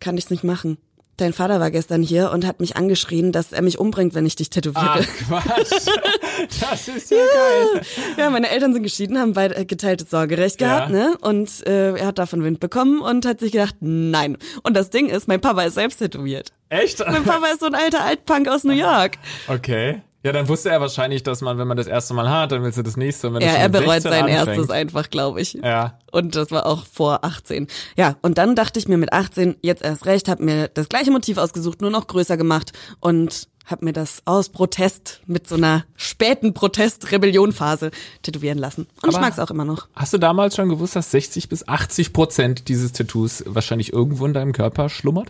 kann 0.00 0.16
ich's 0.16 0.30
nicht 0.30 0.44
machen. 0.44 0.78
Dein 1.16 1.32
Vater 1.32 1.60
war 1.60 1.70
gestern 1.70 2.02
hier 2.02 2.30
und 2.32 2.44
hat 2.44 2.58
mich 2.60 2.76
angeschrien, 2.76 3.30
dass 3.30 3.52
er 3.52 3.62
mich 3.62 3.78
umbringt, 3.78 4.14
wenn 4.14 4.26
ich 4.26 4.34
dich 4.34 4.50
tätowiere. 4.50 4.84
Ach, 5.00 5.06
Quatsch. 5.44 5.86
Das 6.60 6.88
ist 6.88 7.10
ja 7.12 7.16
geil. 7.18 7.82
Ja, 8.16 8.28
meine 8.28 8.50
Eltern 8.50 8.72
sind 8.74 8.82
geschieden, 8.82 9.18
haben 9.18 9.34
beide 9.34 9.54
äh, 9.56 9.64
geteiltes 9.64 10.10
Sorgerecht 10.10 10.58
gehabt, 10.58 10.90
Ja. 10.90 11.10
ne? 11.10 11.16
Und 11.20 11.64
äh, 11.66 11.94
er 11.96 12.06
hat 12.08 12.18
davon 12.18 12.42
Wind 12.42 12.58
bekommen 12.58 13.00
und 13.00 13.24
hat 13.24 13.38
sich 13.40 13.52
gedacht, 13.52 13.76
nein. 13.80 14.36
Und 14.64 14.76
das 14.76 14.90
Ding 14.90 15.06
ist, 15.08 15.28
mein 15.28 15.40
Papa 15.40 15.62
ist 15.62 15.74
selbst 15.74 15.98
tätowiert. 15.98 16.52
Echt? 16.70 16.98
Mein 16.98 17.22
Papa 17.22 17.46
ist 17.46 17.60
so 17.60 17.66
ein 17.66 17.74
alter 17.76 18.02
Altpunk 18.04 18.48
aus 18.48 18.64
New 18.64 18.72
York. 18.72 19.16
Okay. 19.46 20.02
Ja, 20.24 20.32
dann 20.32 20.48
wusste 20.48 20.70
er 20.70 20.80
wahrscheinlich, 20.80 21.22
dass 21.22 21.42
man, 21.42 21.58
wenn 21.58 21.68
man 21.68 21.76
das 21.76 21.86
erste 21.86 22.14
Mal 22.14 22.30
hat, 22.30 22.50
dann 22.52 22.62
willst 22.62 22.78
du 22.78 22.82
das 22.82 22.96
nächste. 22.96 23.28
Und 23.28 23.34
wenn 23.34 23.42
Ja, 23.42 23.48
er 23.48 23.68
bereut 23.68 24.02
16 24.02 24.10
sein 24.10 24.24
anfängst- 24.24 24.46
erstes 24.48 24.70
einfach, 24.70 25.10
glaube 25.10 25.40
ich. 25.42 25.52
Ja. 25.52 25.98
Und 26.12 26.34
das 26.34 26.50
war 26.50 26.64
auch 26.64 26.86
vor 26.86 27.24
18. 27.24 27.66
Ja, 27.96 28.16
und 28.22 28.38
dann 28.38 28.56
dachte 28.56 28.78
ich 28.78 28.88
mir 28.88 28.96
mit 28.96 29.12
18, 29.12 29.56
jetzt 29.60 29.82
erst 29.84 30.06
recht, 30.06 30.28
habe 30.28 30.42
mir 30.42 30.68
das 30.68 30.88
gleiche 30.88 31.10
Motiv 31.10 31.36
ausgesucht, 31.36 31.82
nur 31.82 31.90
noch 31.90 32.06
größer 32.06 32.38
gemacht 32.38 32.72
und 33.00 33.48
habe 33.66 33.84
mir 33.84 33.92
das 33.92 34.22
aus 34.26 34.48
Protest 34.50 35.20
mit 35.26 35.46
so 35.48 35.54
einer 35.56 35.84
späten 35.96 36.52
Protest-Rebellion-Phase 37.08 37.90
tätowieren 38.22 38.58
lassen. 38.58 38.86
Und 39.02 39.10
ich 39.10 39.16
Aber- 39.16 39.26
mag's 39.26 39.38
auch 39.38 39.50
immer 39.50 39.64
noch. 39.64 39.88
Hast 39.94 40.12
du 40.12 40.18
damals 40.18 40.56
schon 40.56 40.68
gewusst, 40.68 40.96
dass 40.96 41.10
60 41.10 41.48
bis 41.48 41.66
80 41.68 42.12
Prozent 42.12 42.68
dieses 42.68 42.92
Tattoos 42.92 43.42
wahrscheinlich 43.46 43.92
irgendwo 43.92 44.26
in 44.26 44.32
deinem 44.34 44.52
Körper 44.52 44.88
schlummert? 44.88 45.28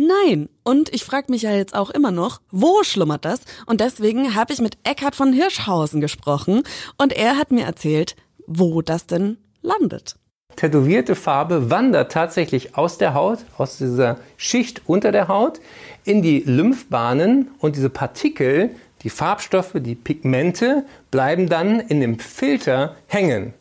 Nein. 0.00 0.48
Und 0.64 0.94
ich 0.94 1.04
frage 1.04 1.30
mich 1.30 1.42
ja 1.42 1.52
jetzt 1.52 1.74
auch 1.74 1.90
immer 1.90 2.10
noch, 2.10 2.40
wo 2.50 2.82
schlummert 2.84 3.26
das? 3.26 3.40
Und 3.66 3.82
deswegen 3.82 4.34
habe 4.34 4.52
ich 4.54 4.60
mit 4.60 4.78
Eckhard 4.82 5.14
von 5.14 5.34
Hirschhausen 5.34 6.00
gesprochen 6.00 6.62
und 6.96 7.12
er 7.12 7.36
hat 7.36 7.50
mir 7.50 7.64
erzählt, 7.64 8.16
wo 8.46 8.80
das 8.80 9.06
denn 9.06 9.36
landet. 9.60 10.16
tätowierte 10.56 11.14
Farbe 11.14 11.70
wandert 11.70 12.12
tatsächlich 12.12 12.76
aus 12.78 12.96
der 12.96 13.12
Haut, 13.12 13.40
aus 13.58 13.76
dieser 13.76 14.16
Schicht 14.38 14.82
unter 14.86 15.12
der 15.12 15.28
Haut, 15.28 15.60
in 16.04 16.22
die 16.22 16.40
Lymphbahnen 16.46 17.50
und 17.58 17.76
diese 17.76 17.90
Partikel 17.90 18.70
Die 19.02 19.10
Farbstoffe, 19.10 19.72
die 19.76 19.94
Pigmente 19.94 20.84
bleiben 21.10 21.48
dann 21.48 21.80
in 21.80 22.00
dem 22.00 22.18
Filter 22.18 22.96
hängen. 23.06 23.54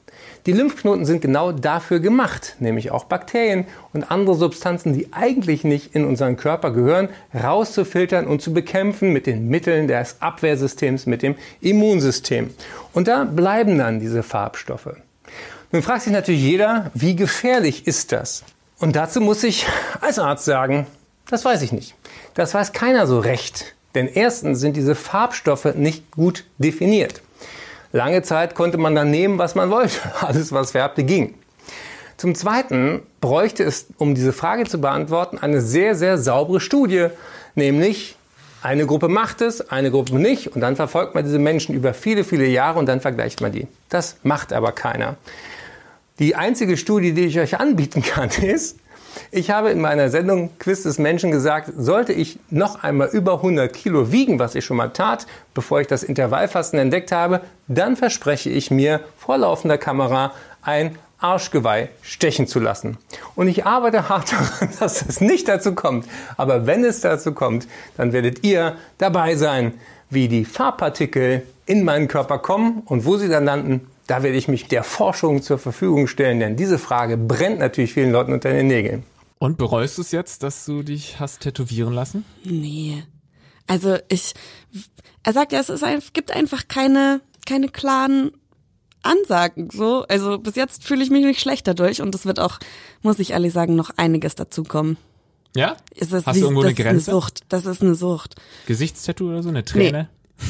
Die 0.46 0.53
Lymphknoten 0.53 1.05
sind 1.05 1.22
genau 1.22 1.51
dafür 1.51 2.00
gemacht, 2.00 2.55
nämlich 2.60 2.91
auch 2.91 3.03
Bakterien 3.03 3.65
und 3.93 4.10
andere 4.10 4.36
Substanzen, 4.36 4.93
die 4.93 5.12
eigentlich 5.12 5.63
nicht 5.63 5.93
in 5.96 6.05
unseren 6.05 6.38
Körper 6.38 6.72
gehören, 6.72 7.10
rauszufiltern 7.34 8.25
und 8.25 8.41
zu 8.41 8.53
bekämpfen 8.53 9.12
mit 9.12 9.27
den 9.27 9.50
Mitteln 9.50 9.88
des 9.88 10.22
Abwehrsystems, 10.22 11.05
mit 11.05 11.22
dem 11.22 11.36
Immunsystem. 11.62 12.51
Und 12.93 13.08
da 13.08 13.25
bleiben 13.25 13.77
dann 13.77 14.00
diese 14.00 14.24
Farbstoffe. 14.24 14.96
Nun 15.72 15.84
fragt 15.84 16.03
sich 16.03 16.13
natürlich 16.13 16.41
jeder, 16.41 16.89
wie 16.93 17.15
gefährlich 17.15 17.86
ist 17.86 18.12
das? 18.12 18.43
Und 18.79 18.96
dazu 18.96 19.22
muss 19.22 19.43
ich 19.43 19.67
als 20.01 20.19
Arzt 20.19 20.46
sagen, 20.46 20.88
das 21.29 21.46
weiß 21.46 21.62
ich 21.62 21.72
nicht. 21.72 21.96
Das 22.34 22.53
weiß 22.53 22.72
keiner 22.72 23.05
so 23.05 23.19
recht. 23.19 23.75
Denn 23.93 24.08
erstens 24.08 24.60
sind 24.60 24.77
diese 24.77 24.96
Farbstoffe 24.96 25.75
nicht 25.75 26.12
gut 26.12 26.46
definiert. 26.58 27.22
Lange 27.91 28.22
Zeit 28.22 28.55
konnte 28.55 28.77
man 28.77 28.96
dann 28.96 29.10
nehmen, 29.10 29.38
was 29.38 29.55
man 29.55 29.69
wollte. 29.69 29.98
Alles, 30.22 30.51
was 30.51 30.72
färbte, 30.72 31.03
ging. 31.03 31.36
Zum 32.17 32.36
Zweiten 32.36 33.01
bräuchte 33.22 33.63
es, 33.63 33.88
um 33.98 34.13
diese 34.13 34.34
Frage 34.34 34.65
zu 34.65 34.79
beantworten, 34.79 35.38
eine 35.38 35.62
sehr, 35.62 35.96
sehr 35.96 36.17
saubere 36.17 36.60
Studie. 36.60 37.08
Nämlich, 37.55 38.17
eine 38.62 38.86
Gruppe 38.86 39.08
macht 39.08 39.41
es, 39.41 39.69
eine 39.69 39.89
Gruppe 39.89 40.15
nicht. 40.15 40.53
Und 40.53 40.62
dann 40.62 40.75
verfolgt 40.75 41.15
man 41.15 41.24
diese 41.24 41.39
Menschen 41.39 41.74
über 41.74 41.93
viele, 41.93 42.24
viele 42.24 42.46
Jahre 42.46 42.77
und 42.77 42.88
dann 42.88 43.00
vergleicht 43.00 43.41
man 43.41 43.53
die. 43.53 43.67
Das 43.88 44.17
macht 44.24 44.51
aber 44.51 44.74
keiner. 44.74 45.15
Die 46.19 46.36
einzige 46.36 46.75
Studie, 46.75 47.13
die 47.13 47.25
ich 47.25 47.39
euch 47.39 47.60
anbieten 47.60 48.01
kann, 48.03 48.29
ist, 48.29 48.77
ich 49.31 49.51
habe 49.51 49.69
in 49.69 49.79
meiner 49.79 50.09
Sendung 50.09 50.50
Quiz 50.57 50.83
des 50.83 50.98
Menschen 50.98 51.31
gesagt, 51.31 51.71
sollte 51.77 52.13
ich 52.13 52.39
noch 52.50 52.83
einmal 52.83 53.09
über 53.09 53.36
100 53.36 53.71
Kilo 53.71 54.12
wiegen, 54.12 54.39
was 54.39 54.55
ich 54.55 54.65
schon 54.65 54.77
mal 54.77 54.89
tat, 54.89 55.27
bevor 55.53 55.81
ich 55.81 55.88
das 55.88 56.03
Intervallfasten 56.03 56.79
entdeckt 56.79 57.12
habe, 57.12 57.41
dann 57.67 57.95
verspreche 57.95 58.50
ich 58.50 58.71
mir 58.71 59.01
vor 59.17 59.38
laufender 59.38 59.77
Kamera 59.77 60.33
ein 60.62 60.98
Arschgeweih 61.19 61.89
stechen 62.01 62.48
zu 62.48 62.59
lassen. 62.59 62.98
Und 63.36 63.48
ich 63.48 63.65
arbeite 63.65 64.09
hart 64.09 64.31
daran, 64.59 64.69
dass 64.79 65.01
es 65.01 65.21
nicht 65.21 65.48
dazu 65.48 65.75
kommt. 65.75 66.07
Aber 66.38 66.65
wenn 66.65 66.83
es 66.83 67.01
dazu 67.01 67.33
kommt, 67.33 67.67
dann 67.98 68.13
werdet 68.13 68.43
ihr 68.43 68.77
dabei 68.98 69.36
sein, 69.36 69.74
wie 70.09 70.27
die 70.27 70.45
Farbpartikel 70.45 71.43
in 71.65 71.83
meinen 71.83 72.07
Körper 72.07 72.39
kommen 72.39 72.81
und 72.86 73.05
wo 73.05 73.17
sie 73.17 73.29
dann 73.29 73.45
landen. 73.45 73.88
Da 74.07 74.24
werde 74.24 74.38
ich 74.38 74.48
mich 74.48 74.67
der 74.67 74.83
Forschung 74.83 75.43
zur 75.43 75.59
Verfügung 75.59 76.07
stellen, 76.07 76.39
denn 76.39 76.55
diese 76.55 76.79
Frage 76.79 77.15
brennt 77.15 77.59
natürlich 77.59 77.93
vielen 77.93 78.12
Leuten 78.12 78.33
unter 78.33 78.50
den 78.50 78.65
Nägeln. 78.65 79.03
Und 79.39 79.58
bereust 79.58 79.98
du 79.98 80.01
es 80.01 80.12
jetzt, 80.12 80.43
dass 80.43 80.65
du 80.65 80.84
dich 80.84 81.19
hast 81.19 81.39
tätowieren 81.39 81.93
lassen? 81.93 82.25
Nee. 82.43 83.03
Also 83.67 83.98
ich, 84.10 84.34
er 85.24 85.34
sagt 85.34 85.53
ja, 85.53 85.60
es 85.60 85.69
ist, 85.69 85.81
es 85.81 86.13
gibt 86.13 86.31
einfach 86.31 86.67
keine, 86.67 87.22
keine 87.46 87.69
klaren 87.69 88.31
Ansagen, 89.01 89.69
so. 89.72 90.05
Also 90.10 90.39
bis 90.39 90.55
jetzt 90.55 90.84
fühle 90.84 91.03
ich 91.03 91.10
mich 91.10 91.25
nicht 91.25 91.39
schlecht 91.39 91.67
dadurch 91.67 92.01
und 92.01 92.13
es 92.13 92.25
wird 92.25 92.39
auch, 92.39 92.60
muss 93.01 93.19
ich 93.19 93.31
ehrlich 93.31 93.53
sagen, 93.53 93.75
noch 93.75 93.91
einiges 93.96 94.36
dazukommen. 94.36 94.98
Ja? 95.55 95.77
Ist 95.96 96.12
Hast 96.12 96.27
wie, 96.27 96.39
du 96.39 96.46
irgendwo 96.46 96.63
das 96.63 96.69
eine 96.69 96.75
Grenze? 96.75 96.98
Ist 96.98 97.10
eine 97.10 97.15
Sucht. 97.22 97.41
Das 97.48 97.65
ist 97.65 97.81
eine 97.81 97.96
Sucht. 97.96 98.36
Gesichtstattoo 98.65 99.29
oder 99.29 99.41
so? 99.41 99.50
Eine 99.50 99.63
Träne? 99.63 100.10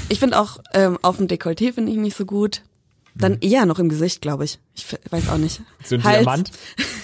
Ich 0.10 0.20
finde 0.20 0.40
auch 0.40 0.60
ähm, 0.74 0.98
auf 1.02 1.18
dem 1.18 1.28
Dekolleté 1.28 1.74
finde 1.74 1.92
ich 1.92 1.98
nicht 1.98 2.18
so 2.18 2.26
gut. 2.26 2.64
Dann 3.16 3.38
eher 3.42 3.66
noch 3.66 3.80
im 3.80 3.90
Gesicht, 3.90 4.22
glaube 4.22 4.46
ich. 4.46 4.60
Ich 4.76 4.86
weiß 5.10 5.30
auch 5.30 5.38
nicht. 5.38 5.62
So 5.84 5.96
ein 5.96 6.04
Hals. 6.04 6.18
Diamant? 6.20 6.52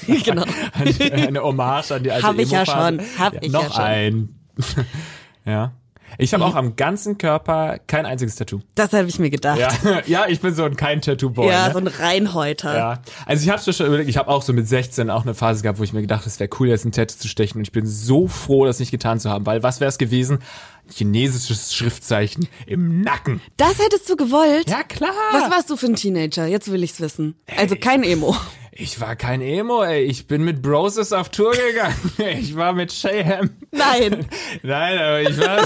genau. 0.24 0.44
Eine, 0.74 1.28
eine 1.28 1.44
Hommage 1.44 1.92
an 1.92 2.04
die 2.04 2.12
alte 2.12 2.28
Hab 2.28 2.40
ich 2.40 2.52
ja 2.52 2.66
schon, 2.66 3.02
hab 3.18 3.44
ich 3.44 3.52
noch 3.52 3.64
ja 3.64 3.72
schon. 3.72 3.84
ein. 3.84 4.36
ja. 5.46 5.74
Ich 6.18 6.34
habe 6.34 6.46
auch 6.46 6.56
am 6.56 6.76
ganzen 6.76 7.18
Körper 7.18 7.78
kein 7.88 8.06
einziges 8.06 8.36
Tattoo. 8.36 8.62
Das 8.76 8.94
habe 8.94 9.08
ich 9.08 9.20
mir 9.20 9.30
gedacht. 9.30 9.60
Ja, 9.60 9.70
Ja, 9.84 10.02
ja 10.06 10.26
ich 10.28 10.40
bin 10.40 10.54
so 10.54 10.64
ein 10.64 10.76
kein 10.76 11.02
Tattoo-Boy. 11.02 11.48
ne? 11.48 11.70
so 11.74 11.80
ein 11.80 11.88
Reinhäuter. 11.88 12.78
Ja, 12.78 13.02
also 13.26 13.44
ich 13.44 13.50
habe 13.50 13.62
mir 13.66 13.74
schon 13.74 13.88
überlegt, 13.88 14.10
ich 14.10 14.18
habe 14.18 14.30
auch 14.30 14.42
so 14.42 14.54
mit 14.54 14.68
16 14.68 15.10
auch 15.10 15.24
eine 15.24 15.34
Phase 15.34 15.62
gehabt, 15.62 15.80
wo 15.80 15.84
ich 15.84 15.94
mir 15.94 16.02
gedacht 16.02 16.22
habe, 16.22 16.30
es 16.30 16.40
wäre 16.40 16.50
cool, 16.60 16.70
jetzt 16.70 16.86
ein 16.86 16.92
Tattoo 16.92 17.18
zu 17.18 17.28
stechen 17.28 17.58
und 17.58 17.64
ich 17.64 17.72
bin 17.72 17.86
so 17.86 18.28
froh, 18.28 18.66
das 18.66 18.80
nicht 18.80 18.92
getan 18.92 19.20
zu 19.20 19.30
haben, 19.30 19.46
weil 19.46 19.64
was 19.64 19.80
wäre 19.80 19.90
es 19.90 19.98
gewesen? 19.98 20.40
Chinesisches 20.94 21.74
Schriftzeichen 21.76 22.48
im 22.68 23.02
Nacken. 23.02 23.42
Das 23.58 23.80
hättest 23.80 24.10
du 24.10 24.16
gewollt? 24.16 24.70
Ja, 24.70 24.84
klar. 24.84 25.12
Was 25.32 25.52
warst 25.52 25.70
du 25.70 25.78
für 25.78 25.88
ein 25.88 25.96
Teenager? 25.96 26.46
Jetzt 26.46 26.72
will 26.72 26.84
ich's 26.84 27.00
wissen. 27.02 27.36
Also 27.56 27.76
kein 27.76 28.04
Emo. 28.04 28.36
Ich 28.78 29.00
war 29.00 29.16
kein 29.16 29.42
Emo, 29.42 29.84
ey. 29.84 30.04
Ich 30.04 30.28
bin 30.28 30.44
mit 30.44 30.62
Broses 30.62 31.14
auf 31.14 31.30
Tour 31.30 31.54
gegangen. 31.54 31.96
Ich 32.40 32.56
war 32.56 32.74
mit 32.74 32.92
Shayham. 32.92 33.52
Nein. 33.72 34.28
Nein, 34.64 34.98
aber 34.98 35.22
ich 35.22 35.38
war. 35.40 35.66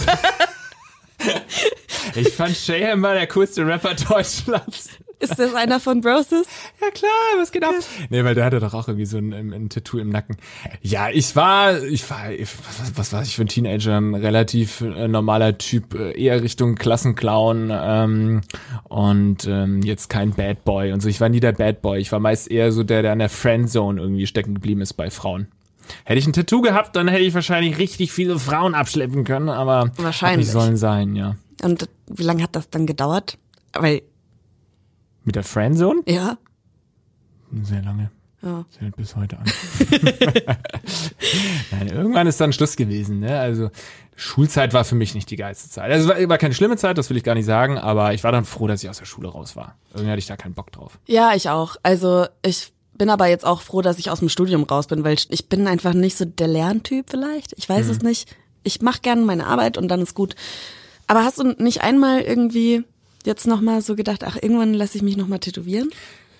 ich 2.15 2.29
fand 2.29 2.55
Shayham 2.55 3.01
war 3.01 3.15
der 3.15 3.27
coolste 3.27 3.65
Rapper 3.65 3.95
Deutschlands. 3.95 4.89
Ist 5.19 5.37
das 5.37 5.53
einer 5.53 5.79
von 5.79 6.01
Broses? 6.01 6.47
Ja 6.81 6.89
klar, 6.91 7.11
was 7.37 7.51
geht 7.51 7.63
ab? 7.63 7.73
Nee, 8.09 8.23
weil 8.23 8.35
der 8.35 8.45
hatte 8.45 8.59
doch 8.59 8.73
auch 8.73 8.87
irgendwie 8.87 9.05
so 9.05 9.17
ein, 9.17 9.33
ein, 9.33 9.53
ein 9.53 9.69
Tattoo 9.69 9.97
im 9.97 10.09
Nacken. 10.09 10.37
Ja, 10.81 11.09
ich 11.09 11.35
war, 11.35 11.83
ich 11.83 12.09
war, 12.09 12.31
ich, 12.31 12.49
was, 12.79 12.97
was 12.97 13.13
war 13.13 13.21
ich 13.21 13.35
für 13.35 13.43
ein 13.43 13.49
Teenager? 13.49 13.97
Ein 13.97 14.15
relativ 14.15 14.81
äh, 14.81 15.07
normaler 15.07 15.57
Typ, 15.57 15.93
äh, 15.93 16.11
eher 16.19 16.41
Richtung 16.41 16.75
Klassenclown 16.75 17.69
ähm, 17.71 18.41
und 18.85 19.45
ähm, 19.45 19.81
jetzt 19.81 20.09
kein 20.09 20.31
Bad 20.31 20.63
Boy 20.63 20.93
und 20.93 21.01
so. 21.01 21.09
Ich 21.09 21.19
war 21.19 21.27
nie 21.27 21.41
der 21.41 21.51
Bad 21.51 21.81
Boy. 21.81 21.99
Ich 21.99 22.11
war 22.11 22.19
meist 22.19 22.49
eher 22.49 22.71
so 22.71 22.83
der, 22.83 23.01
der 23.01 23.11
an 23.11 23.19
der 23.19 23.29
Friendzone 23.29 24.01
irgendwie 24.01 24.25
stecken 24.25 24.53
geblieben 24.53 24.81
ist 24.81 24.93
bei 24.93 25.09
Frauen. 25.09 25.47
Hätte 26.05 26.19
ich 26.19 26.27
ein 26.27 26.33
Tattoo 26.33 26.61
gehabt, 26.61 26.95
dann 26.95 27.07
hätte 27.07 27.23
ich 27.23 27.33
wahrscheinlich 27.33 27.77
richtig 27.77 28.11
viele 28.11 28.39
Frauen 28.39 28.75
abschleppen 28.75 29.23
können, 29.23 29.49
aber 29.49 29.91
Wahrscheinlich. 29.97 30.47
Die 30.47 30.51
sollen 30.51 30.77
sein, 30.77 31.15
ja. 31.15 31.35
Und 31.63 31.89
wie 32.07 32.23
lange 32.23 32.43
hat 32.43 32.55
das 32.55 32.69
dann 32.69 32.85
gedauert? 32.85 33.37
Weil, 33.73 34.01
Mit 35.29 35.35
der 35.35 35.43
Friendzone? 35.43 36.01
ja. 36.07 36.39
Sehr 37.61 37.83
lange. 37.83 38.09
Ja. 38.41 38.65
Das 38.71 38.81
hält 38.81 38.95
bis 38.95 39.15
heute 39.15 39.37
an. 39.37 39.45
Nein, 41.71 41.87
irgendwann 41.87 42.25
ist 42.25 42.41
dann 42.41 42.51
Schluss 42.51 42.75
gewesen. 42.75 43.19
Ne? 43.19 43.39
Also 43.39 43.69
Schulzeit 44.15 44.73
war 44.73 44.83
für 44.85 44.95
mich 44.95 45.13
nicht 45.13 45.29
die 45.29 45.35
geilste 45.35 45.69
Zeit. 45.69 45.91
Also 45.91 46.11
es 46.11 46.17
war, 46.17 46.29
war 46.29 46.39
keine 46.39 46.55
schlimme 46.55 46.77
Zeit, 46.77 46.97
das 46.97 47.11
will 47.11 47.17
ich 47.17 47.23
gar 47.23 47.35
nicht 47.35 47.45
sagen, 47.45 47.77
aber 47.77 48.15
ich 48.15 48.23
war 48.23 48.31
dann 48.31 48.43
froh, 48.45 48.65
dass 48.65 48.81
ich 48.81 48.89
aus 48.89 48.97
der 48.97 49.05
Schule 49.05 49.27
raus 49.27 49.55
war. 49.55 49.75
Irgendwie 49.91 50.09
hatte 50.09 50.17
ich 50.17 50.25
da 50.25 50.35
keinen 50.35 50.55
Bock 50.55 50.71
drauf. 50.71 50.97
Ja, 51.05 51.35
ich 51.35 51.47
auch. 51.51 51.75
Also 51.83 52.25
ich 52.41 52.73
bin 52.95 53.11
aber 53.11 53.27
jetzt 53.27 53.45
auch 53.45 53.61
froh, 53.61 53.83
dass 53.83 53.99
ich 53.99 54.09
aus 54.09 54.17
dem 54.17 54.29
Studium 54.29 54.63
raus 54.63 54.87
bin, 54.87 55.03
weil 55.03 55.15
ich 55.29 55.47
bin 55.47 55.67
einfach 55.67 55.93
nicht 55.93 56.17
so 56.17 56.25
der 56.25 56.47
Lerntyp 56.47 57.11
vielleicht. 57.11 57.53
Ich 57.55 57.69
weiß 57.69 57.87
es 57.87 58.01
nicht. 58.01 58.35
Ich 58.63 58.81
mache 58.81 59.01
gerne 59.01 59.21
meine 59.21 59.45
Arbeit 59.45 59.77
und 59.77 59.89
dann 59.89 60.01
ist 60.01 60.15
gut. 60.15 60.35
Aber 61.05 61.23
hast 61.23 61.37
du 61.37 61.55
nicht 61.59 61.83
einmal 61.83 62.21
irgendwie 62.21 62.83
jetzt 63.29 63.47
nochmal 63.47 63.81
so 63.81 63.95
gedacht, 63.95 64.25
ach, 64.25 64.35
irgendwann 64.41 64.73
lasse 64.73 64.97
ich 64.97 65.03
mich 65.03 65.15
nochmal 65.15 65.39
tätowieren? 65.39 65.89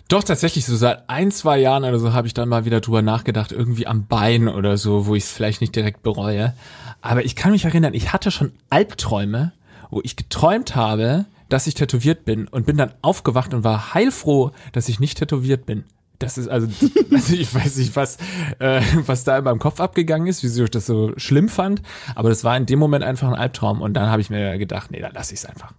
Doch, 0.10 0.24
tatsächlich, 0.24 0.66
so 0.66 0.76
seit 0.76 1.08
ein, 1.08 1.32
zwei 1.32 1.60
Jahren 1.60 1.84
oder 1.84 2.00
so 2.00 2.14
habe 2.14 2.26
ich 2.26 2.34
dann 2.34 2.50
mal 2.50 2.66
wieder 2.66 2.82
drüber 2.82 3.04
nachgedacht, 3.04 3.52
irgendwie 3.52 3.86
am 3.86 4.08
Bein 4.08 4.48
oder 4.48 4.76
so, 4.76 5.06
wo 5.06 5.14
ich 5.14 5.24
es 5.24 5.32
vielleicht 5.32 5.62
nicht 5.62 5.76
direkt 5.76 6.02
bereue. 6.02 6.56
Aber 7.02 7.24
ich 7.24 7.36
kann 7.36 7.52
mich 7.52 7.64
erinnern, 7.64 7.94
ich 7.94 8.12
hatte 8.12 8.32
schon 8.32 8.52
Albträume, 8.72 9.54
wo 9.92 10.02
ich 10.04 10.16
geträumt 10.16 10.76
habe, 10.76 11.26
dass 11.48 11.68
ich 11.68 11.76
tätowiert 11.76 12.26
bin 12.26 12.48
und 12.48 12.66
bin 12.66 12.76
dann 12.76 12.92
aufgewacht 13.04 13.54
und 13.54 13.64
war 13.64 13.94
heilfroh, 13.94 14.52
dass 14.72 14.90
ich 14.90 15.00
nicht 15.00 15.20
tätowiert 15.20 15.68
bin. 15.68 15.84
Das 16.18 16.40
ist 16.40 16.48
also, 16.48 16.68
also 17.12 17.34
ich 17.36 17.54
weiß 17.54 17.78
nicht, 17.78 17.96
was, 17.96 18.18
äh, 18.58 18.82
was 19.06 19.24
da 19.24 19.38
in 19.38 19.44
meinem 19.44 19.60
Kopf 19.60 19.80
abgegangen 19.80 20.28
ist, 20.28 20.44
wieso 20.44 20.64
ich 20.64 20.72
das 20.72 20.88
so 20.88 21.14
schlimm 21.18 21.50
fand, 21.50 21.84
aber 22.16 22.30
das 22.30 22.44
war 22.44 22.58
in 22.58 22.66
dem 22.66 22.80
Moment 22.80 23.04
einfach 23.04 23.28
ein 23.28 23.36
Albtraum 23.36 23.82
und 23.82 23.94
dann 23.94 24.10
habe 24.10 24.22
ich 24.22 24.32
mir 24.32 24.58
gedacht, 24.58 24.90
nee, 24.90 25.00
dann 25.00 25.14
lass 25.14 25.32
ich 25.32 25.40
es 25.40 25.46
einfach. 25.46 25.74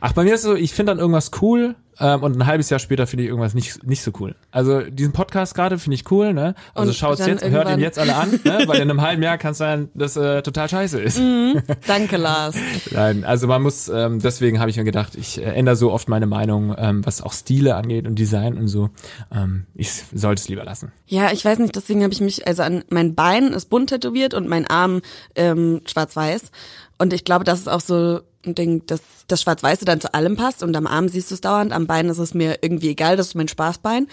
Ach, 0.00 0.12
bei 0.12 0.24
mir 0.24 0.34
ist 0.34 0.40
es 0.40 0.46
so, 0.46 0.54
ich 0.54 0.72
finde 0.74 0.92
dann 0.92 0.98
irgendwas 0.98 1.30
cool 1.40 1.74
ähm, 2.00 2.22
und 2.22 2.36
ein 2.36 2.46
halbes 2.46 2.70
Jahr 2.70 2.80
später 2.80 3.06
finde 3.06 3.24
ich 3.24 3.28
irgendwas 3.28 3.52
nicht, 3.54 3.86
nicht 3.86 4.02
so 4.02 4.10
cool. 4.18 4.34
Also 4.50 4.80
diesen 4.80 5.12
Podcast 5.12 5.54
gerade 5.54 5.78
finde 5.78 5.94
ich 5.94 6.10
cool, 6.10 6.32
ne? 6.32 6.54
Also 6.74 6.88
Und 6.88 6.94
schaut's 6.96 7.18
jetzt, 7.20 7.42
hört 7.42 7.42
ihn 7.42 7.52
irgendwann- 7.54 7.80
jetzt 7.80 7.98
alle 7.98 8.16
an, 8.16 8.30
ne? 8.44 8.62
Weil 8.66 8.76
in 8.80 8.90
einem 8.90 9.02
halben 9.02 9.22
Jahr 9.22 9.36
kann 9.38 9.52
es 9.52 9.58
sein, 9.58 9.90
dass 9.94 10.16
äh, 10.16 10.42
total 10.42 10.68
scheiße 10.70 11.00
ist. 11.00 11.20
Danke, 11.86 12.16
Lars. 12.16 12.56
Nein, 12.90 13.24
also 13.24 13.46
man 13.46 13.62
muss, 13.62 13.88
ähm, 13.88 14.20
deswegen 14.20 14.58
habe 14.58 14.70
ich 14.70 14.78
mir 14.78 14.84
gedacht, 14.84 15.14
ich 15.16 15.38
äh, 15.38 15.42
ändere 15.44 15.76
so 15.76 15.92
oft 15.92 16.08
meine 16.08 16.26
Meinung, 16.26 16.74
ähm, 16.78 17.04
was 17.04 17.20
auch 17.22 17.34
Stile 17.34 17.74
angeht 17.76 18.06
und 18.06 18.18
Design 18.18 18.56
und 18.56 18.68
so. 18.68 18.88
Ähm, 19.32 19.66
ich 19.74 19.92
sollte 20.14 20.40
es 20.40 20.48
lieber 20.48 20.64
lassen. 20.64 20.92
Ja, 21.06 21.30
ich 21.30 21.44
weiß 21.44 21.58
nicht, 21.58 21.76
deswegen 21.76 22.02
habe 22.02 22.12
ich 22.14 22.20
mich, 22.22 22.46
also 22.46 22.62
an 22.62 22.84
mein 22.88 23.14
Bein 23.14 23.48
ist 23.52 23.66
bunt 23.68 23.90
tätowiert 23.90 24.32
und 24.32 24.48
mein 24.48 24.66
Arm 24.66 25.02
ähm, 25.34 25.82
schwarz-weiß. 25.86 26.50
Und 26.98 27.12
ich 27.12 27.24
glaube, 27.24 27.44
das 27.44 27.58
ist 27.60 27.68
auch 27.68 27.80
so 27.80 28.20
ein 28.46 28.54
Ding, 28.54 28.86
dass 28.86 29.00
das 29.28 29.42
Schwarz-Weiße 29.42 29.84
dann 29.84 30.00
zu 30.00 30.14
allem 30.14 30.36
passt 30.36 30.62
und 30.62 30.76
am 30.76 30.86
Arm 30.86 31.08
siehst 31.08 31.30
du 31.30 31.34
es 31.34 31.40
dauernd, 31.40 31.72
am 31.72 31.86
Bein 31.86 32.08
ist 32.08 32.18
es 32.18 32.34
mir 32.34 32.58
irgendwie 32.62 32.90
egal, 32.90 33.16
das 33.16 33.28
ist 33.28 33.34
mein 33.34 33.48
Spaßbein. 33.48 34.08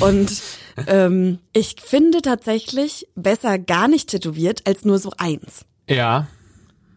Und 0.00 0.30
ähm, 0.86 1.38
ich 1.52 1.76
finde 1.82 2.22
tatsächlich 2.22 3.08
besser 3.14 3.58
gar 3.58 3.88
nicht 3.88 4.10
tätowiert 4.10 4.66
als 4.66 4.84
nur 4.84 4.98
so 4.98 5.12
eins. 5.16 5.64
Ja, 5.88 6.26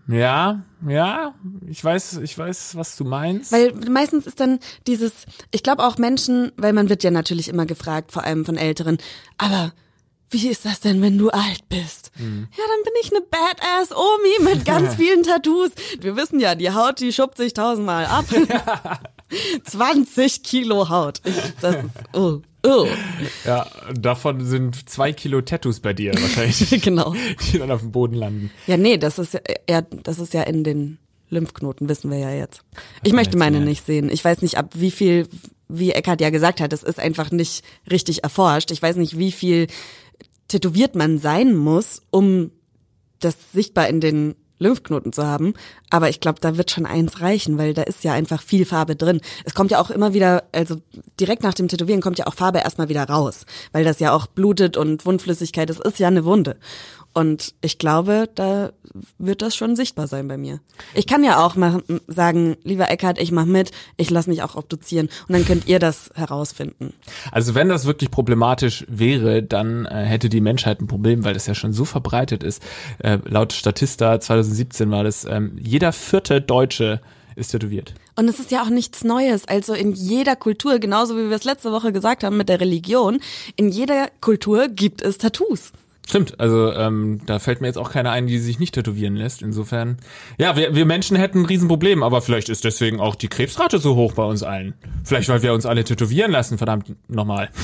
ja, 0.07 0.63
ja, 0.85 1.33
ich 1.65 1.81
weiß, 1.83 2.17
ich 2.17 2.37
weiß, 2.37 2.75
was 2.75 2.97
du 2.97 3.05
meinst. 3.05 3.53
Weil 3.53 3.73
meistens 3.89 4.27
ist 4.27 4.39
dann 4.39 4.59
dieses, 4.85 5.25
ich 5.51 5.63
glaube 5.63 5.83
auch 5.83 5.97
Menschen, 5.97 6.51
weil 6.57 6.73
man 6.73 6.89
wird 6.89 7.03
ja 7.03 7.11
natürlich 7.11 7.47
immer 7.47 7.65
gefragt, 7.65 8.11
vor 8.11 8.25
allem 8.25 8.43
von 8.43 8.57
Älteren, 8.57 8.97
aber 9.37 9.71
wie 10.33 10.49
ist 10.49 10.65
das 10.65 10.79
denn, 10.79 11.01
wenn 11.01 11.17
du 11.17 11.29
alt 11.29 11.69
bist? 11.69 12.11
Ja, 12.17 12.25
dann 12.25 12.83
bin 12.83 12.93
ich 13.01 13.11
eine 13.11 13.21
Badass 13.21 13.91
Omi 13.91 14.51
mit 14.53 14.65
ganz 14.65 14.95
vielen 14.97 15.23
Tattoos. 15.23 15.71
Wir 15.99 16.15
wissen 16.15 16.39
ja, 16.39 16.55
die 16.55 16.71
Haut, 16.71 16.99
die 16.99 17.13
schuppt 17.13 17.37
sich 17.37 17.53
tausendmal 17.53 18.05
ab. 18.05 18.25
20 19.63 20.43
Kilo 20.43 20.89
Haut. 20.89 21.21
Ich, 21.23 21.35
das 21.61 21.75
ist, 21.75 21.91
oh, 22.13 22.39
oh. 22.65 22.87
Ja, 23.45 23.67
davon 23.93 24.45
sind 24.45 24.89
zwei 24.89 25.13
Kilo 25.13 25.41
Tattoos 25.41 25.79
bei 25.79 25.93
dir 25.93 26.13
wahrscheinlich, 26.13 26.81
Genau. 26.83 27.15
die 27.51 27.59
dann 27.59 27.71
auf 27.71 27.81
dem 27.81 27.91
Boden 27.91 28.15
landen. 28.15 28.51
Ja, 28.67 28.77
nee, 28.77 28.97
das 28.97 29.19
ist 29.19 29.33
ja, 29.33 29.41
ja, 29.69 29.81
das 29.81 30.19
ist 30.19 30.33
ja 30.33 30.43
in 30.43 30.63
den 30.63 30.97
Lymphknoten, 31.29 31.89
wissen 31.89 32.11
wir 32.11 32.19
ja 32.19 32.31
jetzt. 32.31 32.61
Ich 33.03 33.13
möchte 33.13 33.37
meine 33.37 33.57
ja. 33.59 33.63
nicht 33.65 33.85
sehen. 33.85 34.09
Ich 34.09 34.23
weiß 34.23 34.41
nicht, 34.41 34.57
ab 34.57 34.71
wie 34.75 34.91
viel, 34.91 35.27
wie 35.67 35.91
Eckart 35.91 36.21
ja 36.21 36.29
gesagt 36.29 36.61
hat, 36.61 36.73
es 36.73 36.83
ist 36.83 36.99
einfach 36.99 37.31
nicht 37.31 37.63
richtig 37.89 38.23
erforscht. 38.23 38.71
Ich 38.71 38.81
weiß 38.81 38.97
nicht, 38.97 39.17
wie 39.17 39.31
viel 39.31 39.67
tätowiert 40.53 40.93
man 40.93 41.17
sein 41.17 41.55
muss, 41.55 42.03
um 42.11 42.51
das 43.19 43.35
sichtbar 43.53 43.87
in 43.87 44.01
den 44.01 44.35
Lymphknoten 44.59 45.11
zu 45.11 45.25
haben. 45.25 45.55
Aber 45.89 46.09
ich 46.09 46.19
glaube, 46.19 46.39
da 46.39 46.57
wird 46.57 46.69
schon 46.69 46.85
eins 46.85 47.21
reichen, 47.21 47.57
weil 47.57 47.73
da 47.73 47.81
ist 47.81 48.03
ja 48.03 48.13
einfach 48.13 48.41
viel 48.41 48.65
Farbe 48.65 48.95
drin. 48.95 49.19
Es 49.45 49.55
kommt 49.55 49.71
ja 49.71 49.81
auch 49.81 49.89
immer 49.89 50.13
wieder, 50.13 50.43
also 50.51 50.77
direkt 51.19 51.41
nach 51.41 51.55
dem 51.55 51.67
Tätowieren 51.67 52.01
kommt 52.01 52.19
ja 52.19 52.27
auch 52.27 52.35
Farbe 52.35 52.59
erstmal 52.59 52.87
wieder 52.87 53.03
raus, 53.03 53.47
weil 53.71 53.83
das 53.83 53.99
ja 53.99 54.13
auch 54.13 54.27
blutet 54.27 54.77
und 54.77 55.07
Wundflüssigkeit, 55.07 55.69
das 55.69 55.79
ist 55.79 55.97
ja 55.97 56.07
eine 56.07 56.23
Wunde. 56.23 56.57
Und 57.13 57.53
ich 57.61 57.77
glaube, 57.77 58.27
da 58.33 58.71
wird 59.17 59.41
das 59.41 59.55
schon 59.55 59.75
sichtbar 59.75 60.07
sein 60.07 60.27
bei 60.27 60.37
mir. 60.37 60.59
Ich 60.93 61.05
kann 61.05 61.23
ja 61.23 61.45
auch 61.45 61.55
mal 61.55 61.83
sagen, 62.07 62.55
lieber 62.63 62.89
Eckhardt, 62.89 63.19
ich 63.19 63.31
mach 63.31 63.45
mit, 63.45 63.71
ich 63.97 64.09
lasse 64.09 64.29
mich 64.29 64.41
auch 64.41 64.55
obduzieren 64.55 65.09
und 65.27 65.33
dann 65.33 65.45
könnt 65.45 65.67
ihr 65.67 65.79
das 65.79 66.09
herausfinden. 66.15 66.93
Also 67.31 67.55
wenn 67.55 67.69
das 67.69 67.85
wirklich 67.85 68.09
problematisch 68.09 68.85
wäre, 68.87 69.43
dann 69.43 69.85
äh, 69.85 70.05
hätte 70.05 70.29
die 70.29 70.41
Menschheit 70.41 70.81
ein 70.81 70.87
Problem, 70.87 71.23
weil 71.23 71.33
das 71.33 71.45
ja 71.45 71.55
schon 71.55 71.73
so 71.73 71.85
verbreitet 71.85 72.43
ist. 72.43 72.63
Äh, 72.99 73.19
laut 73.25 73.53
Statista 73.53 74.19
2017 74.19 74.89
war 74.89 75.03
das, 75.03 75.25
ähm, 75.25 75.57
jeder 75.61 75.93
vierte 75.93 76.41
Deutsche 76.41 76.99
ist 77.35 77.49
tätowiert. 77.49 77.93
Und 78.15 78.27
es 78.27 78.39
ist 78.39 78.51
ja 78.51 78.61
auch 78.61 78.69
nichts 78.69 79.03
Neues. 79.03 79.47
Also 79.47 79.73
in 79.73 79.93
jeder 79.93 80.35
Kultur, 80.35 80.79
genauso 80.79 81.17
wie 81.17 81.29
wir 81.29 81.35
es 81.35 81.43
letzte 81.43 81.71
Woche 81.71 81.91
gesagt 81.91 82.23
haben 82.23 82.37
mit 82.37 82.49
der 82.49 82.59
Religion, 82.59 83.19
in 83.55 83.69
jeder 83.69 84.09
Kultur 84.21 84.67
gibt 84.67 85.01
es 85.01 85.17
Tattoos. 85.17 85.71
Stimmt, 86.05 86.39
also 86.39 86.71
ähm, 86.73 87.21
da 87.25 87.39
fällt 87.39 87.61
mir 87.61 87.67
jetzt 87.67 87.77
auch 87.77 87.89
keiner 87.91 88.11
ein, 88.11 88.27
die 88.27 88.37
sich 88.37 88.59
nicht 88.59 88.73
tätowieren 88.73 89.15
lässt. 89.15 89.41
Insofern, 89.41 89.97
ja, 90.37 90.55
wir, 90.57 90.75
wir 90.75 90.85
Menschen 90.85 91.15
hätten 91.15 91.39
ein 91.39 91.45
Riesenproblem, 91.45 92.03
aber 92.03 92.21
vielleicht 92.21 92.49
ist 92.49 92.65
deswegen 92.65 92.99
auch 92.99 93.15
die 93.15 93.29
Krebsrate 93.29 93.79
so 93.79 93.95
hoch 93.95 94.11
bei 94.13 94.23
uns 94.23 94.43
allen. 94.43 94.73
Vielleicht, 95.05 95.29
weil 95.29 95.41
wir 95.43 95.53
uns 95.53 95.65
alle 95.65 95.83
tätowieren 95.85 96.31
lassen, 96.31 96.57
verdammt 96.57 96.93
nochmal. 97.07 97.49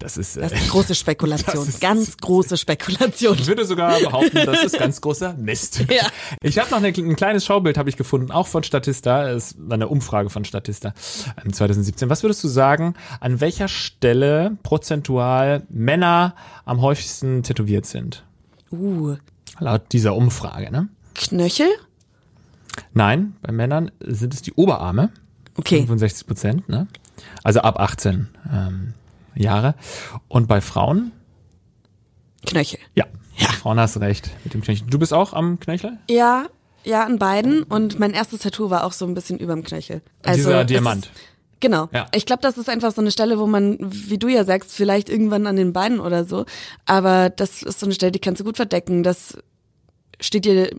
Das 0.00 0.16
ist, 0.16 0.36
äh, 0.36 0.40
Das 0.40 0.52
ist 0.52 0.68
große 0.70 0.94
Spekulation, 0.96 1.68
ist- 1.68 1.80
ganz 1.80 2.16
große 2.16 2.56
Spekulation. 2.56 3.36
ich 3.38 3.46
würde 3.46 3.64
sogar 3.64 3.96
behaupten, 4.00 4.44
das 4.44 4.64
ist 4.64 4.76
ganz 4.80 5.00
großer 5.00 5.34
Mist. 5.34 5.84
Ja. 5.88 6.08
Ich 6.42 6.58
habe 6.58 6.68
noch 6.70 6.78
eine, 6.78 6.88
ein 6.88 7.14
kleines 7.14 7.44
Schaubild 7.44 7.78
habe 7.78 7.88
ich 7.88 7.96
gefunden, 7.96 8.32
auch 8.32 8.48
von 8.48 8.64
Statista. 8.64 9.30
Es 9.30 9.54
war 9.58 9.74
eine 9.74 9.86
Umfrage 9.86 10.28
von 10.28 10.44
Statista 10.44 10.92
ähm, 11.44 11.52
2017. 11.52 12.10
Was 12.10 12.24
würdest 12.24 12.42
du 12.42 12.48
sagen, 12.48 12.94
an 13.20 13.40
welcher 13.40 13.68
Stelle 13.68 14.56
prozentual 14.64 15.62
Männer 15.68 16.34
am 16.64 16.80
häufigsten 16.80 17.44
tätowiert 17.76 17.86
sind? 17.86 18.24
Uh, 18.70 19.16
Laut 19.58 19.92
dieser 19.92 20.14
Umfrage, 20.14 20.70
ne? 20.70 20.88
Knöchel? 21.14 21.68
Nein, 22.92 23.36
bei 23.42 23.52
Männern 23.52 23.90
sind 24.00 24.34
es 24.34 24.42
die 24.42 24.52
Oberarme, 24.54 25.10
Okay. 25.58 25.78
65 25.78 26.26
Prozent, 26.26 26.68
ne? 26.68 26.86
Also 27.42 27.60
ab 27.60 27.80
18 27.80 28.28
ähm, 28.52 28.92
Jahre. 29.34 29.74
Und 30.28 30.48
bei 30.48 30.60
Frauen, 30.60 31.12
Knöchel. 32.44 32.78
ja, 32.94 33.06
ja. 33.36 33.48
Frauen 33.48 33.80
hast 33.80 33.98
recht 33.98 34.30
mit 34.44 34.52
dem 34.52 34.60
Knöchel. 34.60 34.86
Du 34.86 34.98
bist 34.98 35.14
auch 35.14 35.32
am 35.32 35.58
Knöchel? 35.58 35.98
Ja, 36.10 36.46
ja, 36.84 37.04
an 37.04 37.18
beiden. 37.18 37.62
Und 37.62 37.98
mein 37.98 38.12
erstes 38.12 38.40
Tattoo 38.40 38.68
war 38.68 38.84
auch 38.84 38.92
so 38.92 39.06
ein 39.06 39.14
bisschen 39.14 39.38
überm 39.38 39.64
Knöchel. 39.64 40.02
Dieser 40.26 40.60
es 40.60 40.66
Diamant. 40.66 41.06
Ist, 41.06 41.12
genau. 41.60 41.88
Ja. 41.92 42.06
Ich 42.14 42.26
glaube, 42.26 42.42
das 42.42 42.58
ist 42.58 42.68
einfach 42.68 42.92
so 42.92 43.00
eine 43.00 43.10
Stelle, 43.10 43.38
wo 43.38 43.46
man, 43.46 43.78
wie 43.80 44.18
du 44.18 44.28
ja 44.28 44.44
sagst, 44.44 44.72
vielleicht 44.72 45.08
irgendwann 45.08 45.46
an 45.46 45.56
den 45.56 45.72
Beinen 45.72 46.00
oder 46.00 46.24
so. 46.24 46.44
Aber 46.84 47.30
das 47.30 47.62
ist 47.62 47.80
so 47.80 47.86
eine 47.86 47.94
Stelle, 47.94 48.12
die 48.12 48.18
kannst 48.18 48.40
du 48.40 48.44
gut 48.44 48.56
verdecken. 48.56 49.02
Das 49.02 49.38
steht 50.20 50.44
dir 50.46 50.70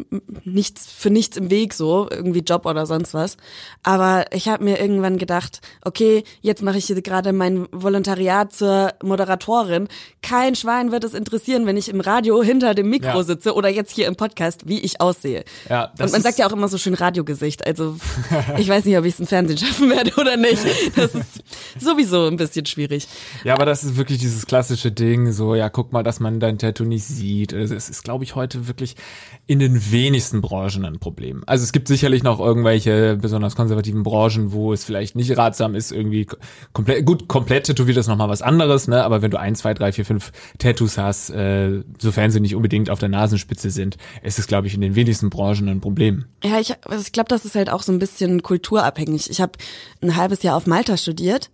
nichts 0.46 0.88
für 0.92 1.10
nichts 1.10 1.38
im 1.38 1.50
Weg 1.52 1.74
so, 1.74 2.08
irgendwie 2.10 2.40
Job 2.40 2.66
oder 2.66 2.86
sonst 2.86 3.14
was. 3.14 3.38
Aber 3.84 4.26
ich 4.32 4.48
habe 4.48 4.64
mir 4.64 4.80
irgendwann 4.80 5.18
gedacht, 5.18 5.62
okay, 5.84 6.24
jetzt 6.42 6.64
mache 6.64 6.78
ich 6.80 6.86
hier 6.86 7.02
gerade 7.02 7.34
mein 7.34 7.68
Volontariat 7.72 8.52
zur 8.52 8.94
Moderatorin. 9.04 9.88
Kein 10.22 10.56
Schwein 10.56 10.92
wird 10.92 11.04
es 11.04 11.14
interessieren, 11.14 11.66
wenn 11.68 11.78
ich 11.78 11.90
im 11.90 12.02
Radio 12.02 12.42
hinter 12.42 12.74
dem 12.74 12.90
Mikro 12.90 13.08
Ja. 13.18 13.24
sitze 13.24 13.54
oder 13.54 13.70
jetzt 13.70 13.92
hier 13.92 14.08
im 14.08 14.16
Podcast, 14.16 14.68
wie 14.68 14.80
ich 14.80 15.02
aussehe. 15.02 15.44
Ja, 15.70 15.92
das 15.98 16.08
Und 16.08 16.14
man 16.14 16.22
sagt 16.24 16.40
ja 16.40 16.48
auch 16.48 16.54
immer 16.54 16.68
so 16.68 16.78
schön 16.78 16.94
Radiogesicht. 16.96 17.66
Also 17.66 17.96
ich 18.58 18.68
weiß 18.68 18.86
nicht, 18.86 18.98
ob 18.98 19.06
ich 19.06 19.14
es 19.14 19.20
im 19.20 19.28
Fernsehen 19.28 19.58
schaffen 19.60 19.90
werde 19.90 20.12
oder 20.18 20.36
nicht. 20.38 20.66
Das 20.96 21.14
ist 21.14 21.44
sowieso 21.80 22.26
ein 22.28 22.38
bisschen 22.38 22.66
schwierig. 22.66 23.08
Ja, 23.44 23.54
aber 23.54 23.66
das 23.66 23.84
ist 23.84 23.98
wirklich 23.98 24.18
dieses 24.18 24.46
klassische 24.48 24.92
Ding, 24.92 25.32
so, 25.32 25.54
ja, 25.56 25.70
guck 25.70 25.94
mal, 25.94 26.04
dass 26.04 26.20
man 26.20 26.40
dein 26.40 26.58
Tattoo 26.58 26.86
nicht 26.86 27.06
sieht. 27.06 27.54
Also 27.54 27.76
Es 27.76 27.90
ist, 27.90 28.04
glaube 28.04 28.24
ich, 28.24 28.36
heute 28.36 28.68
wirklich 28.68 28.96
in 29.48 29.60
den 29.60 29.92
wenigsten 29.92 30.42
Branchen 30.42 30.84
ein 30.84 31.00
Problem. 31.00 31.42
Also 31.46 31.64
es 31.64 31.72
gibt 31.72 31.88
sicherlich 31.88 32.22
noch 32.22 32.42
irgendwelche 32.42 33.16
besonders 33.16 33.56
konservativen 33.56 34.04
Branchen, 34.04 34.52
wo 34.52 34.74
es 34.74 34.84
vielleicht 34.84 35.16
nicht 35.16 35.38
ratsam 35.38 35.74
ist, 35.74 35.94
irgendwie 35.94 36.28
komplett, 36.74 37.06
gut, 37.06 37.30
komplett 37.30 37.64
tätowiert 37.66 37.96
ist 37.96 38.08
nochmal 38.08 38.28
was 38.28 38.42
anderes, 38.42 38.90
ne, 38.90 39.04
aber 39.04 39.22
wenn 39.22 39.32
du 39.32 39.40
ein, 39.40 39.56
zwei, 39.56 39.74
drei, 39.74 39.94
vier, 39.94 40.06
fünf 40.06 40.34
Tattoos 40.60 40.98
hast, 40.98 41.30
äh, 41.30 41.82
sofern 41.98 42.30
sie 42.30 42.42
nicht 42.42 42.56
unbedingt 42.56 42.90
auf 42.90 43.00
der 43.00 43.08
Nasenspitze 43.08 43.70
sind, 43.70 43.96
ist 44.22 44.38
es, 44.38 44.48
glaube 44.48 44.68
ich, 44.68 44.74
in 44.74 44.82
den 44.82 44.96
wenigsten 44.96 45.30
Branchen 45.30 45.70
ein 45.70 45.80
Problem. 45.80 46.26
Ja, 46.44 46.60
ich, 46.60 46.74
also 46.86 47.02
ich 47.02 47.14
glaube, 47.14 47.30
das 47.30 47.46
ist 47.46 47.56
halt 47.56 47.70
auch 47.70 47.84
so 47.84 47.94
ein 47.94 48.00
bisschen 48.00 48.44
kulturabhängig. 48.44 49.30
Ich 49.30 49.40
habe 49.40 49.54
ein 50.02 50.18
halbes 50.18 50.44
Jahr 50.44 50.58
auf 50.58 50.68
Malta 50.68 50.98
studiert 50.98 51.50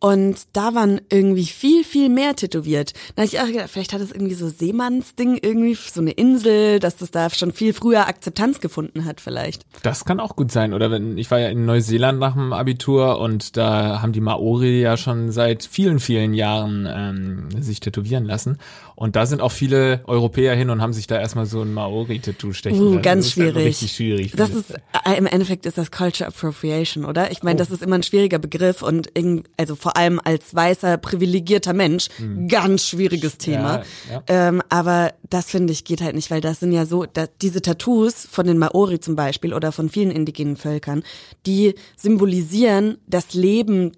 und 0.00 0.36
da 0.52 0.74
waren 0.74 1.00
irgendwie 1.10 1.46
viel, 1.46 1.82
viel 1.82 2.08
mehr 2.10 2.36
tätowiert. 2.36 2.92
Da 3.16 3.22
hab 3.22 3.32
ich 3.32 3.40
auch 3.40 3.46
gedacht, 3.46 3.70
vielleicht 3.70 3.92
hat 3.94 4.02
es 4.02 4.12
irgendwie 4.12 4.34
so 4.34 4.48
Seemannsding, 4.48 5.38
irgendwie 5.40 5.74
so 5.74 6.00
eine 6.00 6.10
Insel, 6.10 6.78
dass 6.78 6.96
das 6.96 7.10
da 7.10 7.30
schon 7.30 7.52
viel 7.52 7.72
früher 7.72 8.06
Akzeptanz 8.06 8.60
gefunden 8.60 9.06
hat 9.06 9.20
vielleicht. 9.22 9.64
Das 9.82 10.04
kann 10.04 10.20
auch 10.20 10.36
gut 10.36 10.52
sein. 10.52 10.74
Oder 10.74 10.90
wenn, 10.90 11.16
ich 11.16 11.30
war 11.30 11.38
ja 11.40 11.48
in 11.48 11.64
Neuseeland 11.64 12.18
nach 12.18 12.34
dem 12.34 12.52
Abitur 12.52 13.18
und 13.18 13.56
da 13.56 14.02
haben 14.02 14.12
die 14.12 14.20
Maori 14.20 14.80
ja 14.82 14.96
schon 14.98 15.32
seit 15.32 15.64
vielen, 15.64 16.00
vielen 16.00 16.34
Jahren 16.34 16.86
ähm, 16.90 17.62
sich 17.62 17.80
tätowieren 17.80 18.24
lassen. 18.26 18.58
Und 18.96 19.16
da 19.16 19.26
sind 19.26 19.40
auch 19.40 19.52
viele 19.52 20.02
Europäer 20.06 20.54
hin 20.54 20.70
und 20.70 20.80
haben 20.82 20.92
sich 20.92 21.06
da 21.06 21.18
erstmal 21.18 21.46
so 21.46 21.62
ein 21.62 21.72
Maori-Tattoo 21.72 22.52
stechen 22.52 22.78
Uh, 22.80 22.90
lassen. 22.90 23.02
ganz 23.02 23.18
das 23.18 23.26
ist 23.26 23.32
schwierig. 23.32 23.66
richtig 23.66 23.92
schwierig. 23.92 24.32
Das 24.36 24.50
ist, 24.50 24.70
äh, 24.70 25.16
im 25.16 25.26
Endeffekt 25.26 25.66
ist 25.66 25.78
das 25.78 25.90
Culture 25.90 26.28
Appropriation, 26.28 27.04
oder? 27.04 27.32
Ich 27.32 27.42
meine, 27.42 27.56
das 27.58 27.70
ist 27.70 27.82
immer 27.82 27.96
ein 27.96 28.02
schwieriger 28.04 28.38
Begriff 28.38 28.82
und 28.82 29.08
irgend, 29.14 29.48
also 29.56 29.74
vor 29.84 29.98
allem 29.98 30.18
als 30.24 30.54
weißer, 30.54 30.96
privilegierter 30.96 31.74
Mensch, 31.74 32.08
ganz 32.48 32.88
schwieriges 32.88 33.36
Thema. 33.36 33.82
ja. 34.10 34.22
Ähm, 34.28 34.62
aber 34.70 35.12
das 35.28 35.50
finde 35.50 35.74
ich 35.74 35.84
geht 35.84 36.00
halt 36.00 36.14
nicht, 36.14 36.30
weil 36.30 36.40
das 36.40 36.60
sind 36.60 36.72
ja 36.72 36.86
so, 36.86 37.04
da, 37.04 37.26
diese 37.42 37.60
Tattoos 37.60 38.26
von 38.30 38.46
den 38.46 38.56
Maori 38.56 38.98
zum 38.98 39.14
Beispiel 39.14 39.52
oder 39.52 39.72
von 39.72 39.90
vielen 39.90 40.10
indigenen 40.10 40.56
Völkern, 40.56 41.02
die 41.44 41.74
symbolisieren 41.98 42.96
das 43.06 43.34
Leben 43.34 43.92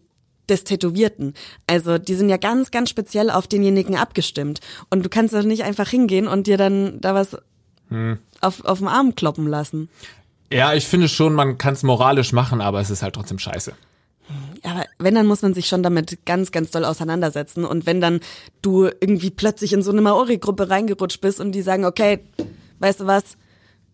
des 0.48 0.64
Tätowierten. 0.64 1.34
Also 1.68 1.98
die 1.98 2.16
sind 2.16 2.30
ja 2.30 2.36
ganz, 2.36 2.72
ganz 2.72 2.90
speziell 2.90 3.30
auf 3.30 3.46
denjenigen 3.46 3.94
abgestimmt. 3.94 4.58
Und 4.90 5.04
du 5.04 5.08
kannst 5.08 5.34
doch 5.34 5.44
nicht 5.44 5.62
einfach 5.62 5.88
hingehen 5.88 6.26
und 6.26 6.48
dir 6.48 6.56
dann 6.56 7.00
da 7.00 7.14
was 7.14 7.36
auf, 8.40 8.64
auf 8.64 8.78
den 8.80 8.88
Arm 8.88 9.14
kloppen 9.14 9.46
lassen. 9.46 9.88
ja, 10.52 10.74
ich 10.74 10.86
finde 10.86 11.06
schon, 11.06 11.32
man 11.32 11.58
kann 11.58 11.74
es 11.74 11.84
moralisch 11.84 12.32
machen, 12.32 12.60
aber 12.60 12.80
es 12.80 12.90
ist 12.90 13.02
halt 13.04 13.14
trotzdem 13.14 13.38
scheiße. 13.38 13.74
Aber 14.66 14.84
wenn, 14.98 15.14
dann 15.14 15.26
muss 15.26 15.42
man 15.42 15.54
sich 15.54 15.68
schon 15.68 15.82
damit 15.82 16.26
ganz, 16.26 16.50
ganz 16.50 16.72
doll 16.72 16.84
auseinandersetzen. 16.84 17.64
Und 17.64 17.86
wenn 17.86 18.00
dann 18.00 18.20
du 18.62 18.86
irgendwie 18.86 19.30
plötzlich 19.30 19.72
in 19.72 19.82
so 19.82 19.92
eine 19.92 20.00
Maori-Gruppe 20.00 20.68
reingerutscht 20.68 21.20
bist 21.20 21.40
und 21.40 21.52
die 21.52 21.62
sagen, 21.62 21.84
okay, 21.84 22.24
weißt 22.80 23.00
du 23.00 23.06
was, 23.06 23.36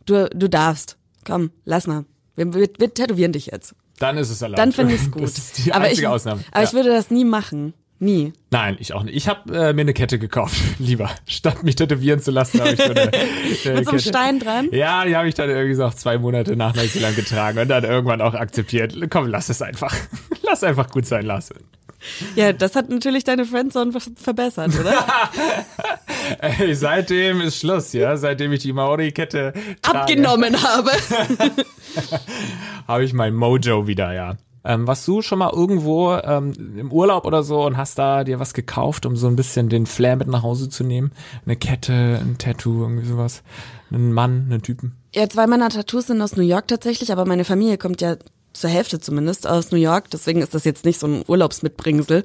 du, 0.06 0.30
du 0.30 0.48
darfst, 0.48 0.96
komm, 1.26 1.50
lass 1.64 1.87
mal. 1.87 2.06
Wir, 2.37 2.54
wir, 2.54 2.68
wir 2.78 2.94
tätowieren 2.94 3.32
dich 3.32 3.46
jetzt. 3.46 3.74
Dann 3.98 4.16
ist 4.16 4.30
es 4.30 4.40
erlaubt. 4.40 4.58
Dann 4.58 4.72
finde 4.72 4.94
ich 4.94 5.02
es 5.02 5.11
gut. 5.11 5.24
Das 5.24 5.37
ist 5.37 5.58
die 5.58 5.72
aber 5.72 5.85
einzige 5.85 6.06
ich, 6.06 6.08
Ausnahme. 6.08 6.42
Aber 6.50 6.62
ja. 6.62 6.68
ich 6.68 6.72
würde 6.72 6.88
das 6.88 7.11
nie 7.11 7.26
machen. 7.26 7.74
Nie. 8.02 8.32
Nein, 8.50 8.76
ich 8.80 8.94
auch 8.94 9.04
nicht. 9.04 9.14
Ich 9.14 9.28
habe 9.28 9.54
äh, 9.56 9.72
mir 9.72 9.82
eine 9.82 9.94
Kette 9.94 10.18
gekauft, 10.18 10.56
lieber. 10.80 11.08
Statt 11.24 11.62
mich 11.62 11.76
tätowieren 11.76 12.18
zu 12.18 12.32
lassen, 12.32 12.58
habe 12.60 12.70
ich 12.72 12.78
so 12.78 12.90
eine, 12.90 13.00
eine 13.12 13.74
Mit 13.76 13.84
so 13.84 13.90
einem. 13.92 13.98
Stein 14.00 14.40
dran? 14.40 14.68
Ja, 14.72 15.04
die 15.04 15.14
habe 15.16 15.28
ich 15.28 15.36
dann 15.36 15.48
irgendwie 15.48 15.76
so 15.76 15.84
auch 15.84 15.94
zwei 15.94 16.18
Monate 16.18 16.56
nach 16.56 16.74
Neuseeland 16.74 17.14
getragen 17.14 17.60
und 17.60 17.68
dann 17.68 17.84
irgendwann 17.84 18.20
auch 18.20 18.34
akzeptiert. 18.34 18.96
Komm, 19.08 19.28
lass 19.28 19.50
es 19.50 19.62
einfach. 19.62 19.94
Lass 20.42 20.64
einfach 20.64 20.90
gut 20.90 21.06
sein 21.06 21.24
lassen. 21.24 21.54
Ja, 22.34 22.52
das 22.52 22.74
hat 22.74 22.90
natürlich 22.90 23.22
deine 23.22 23.44
Friendzone 23.44 23.92
ver- 23.92 24.00
verbessert, 24.16 24.72
oder? 24.80 25.06
Ey, 26.40 26.74
seitdem 26.74 27.40
ist 27.40 27.58
Schluss, 27.60 27.92
ja. 27.92 28.16
Seitdem 28.16 28.52
ich 28.52 28.62
die 28.62 28.72
Maori-Kette 28.72 29.52
Abgenommen 29.82 30.60
habe. 30.60 30.90
habe 32.88 33.04
ich 33.04 33.12
mein 33.12 33.32
Mojo 33.34 33.86
wieder, 33.86 34.12
ja. 34.12 34.34
Ähm, 34.64 34.87
warst 34.87 35.07
du 35.09 35.22
schon 35.22 35.40
mal 35.40 35.53
irgendwo 35.53 36.14
ähm, 36.14 36.53
im 36.79 36.92
Urlaub 36.92 37.25
oder 37.25 37.42
so 37.42 37.64
und 37.64 37.77
hast 37.77 37.98
da 37.98 38.22
dir 38.22 38.38
was 38.38 38.55
gekauft, 38.55 39.07
um 39.07 39.16
so 39.16 39.27
ein 39.27 39.35
bisschen 39.35 39.68
den 39.68 39.87
Flair 39.87 40.16
mit 40.16 40.29
nach 40.29 40.42
Hause 40.42 40.68
zu 40.68 40.85
nehmen? 40.85 41.11
Eine 41.44 41.57
Kette, 41.57 42.20
ein 42.22 42.38
Tattoo, 42.38 42.83
irgendwie 42.83 43.07
sowas? 43.07 43.42
Einen 43.90 44.12
Mann, 44.12 44.46
einen 44.48 44.62
Typen? 44.62 44.92
Ja, 45.14 45.29
zwei 45.29 45.46
meiner 45.46 45.68
Tattoos 45.68 46.07
sind 46.07 46.22
aus 46.22 46.37
New 46.37 46.44
York 46.44 46.68
tatsächlich, 46.68 47.12
aber 47.12 47.25
meine 47.25 47.44
Familie 47.44 47.77
kommt 47.77 48.01
ja 48.01 48.16
zur 48.53 48.70
Hälfte 48.70 49.01
zumindest 49.01 49.46
aus 49.46 49.72
New 49.72 49.79
York. 49.79 50.11
Deswegen 50.11 50.40
ist 50.40 50.55
das 50.55 50.64
jetzt 50.64 50.85
nicht 50.85 51.01
so 51.01 51.07
ein 51.07 51.25
Urlaubsmitbringsel. 51.27 52.22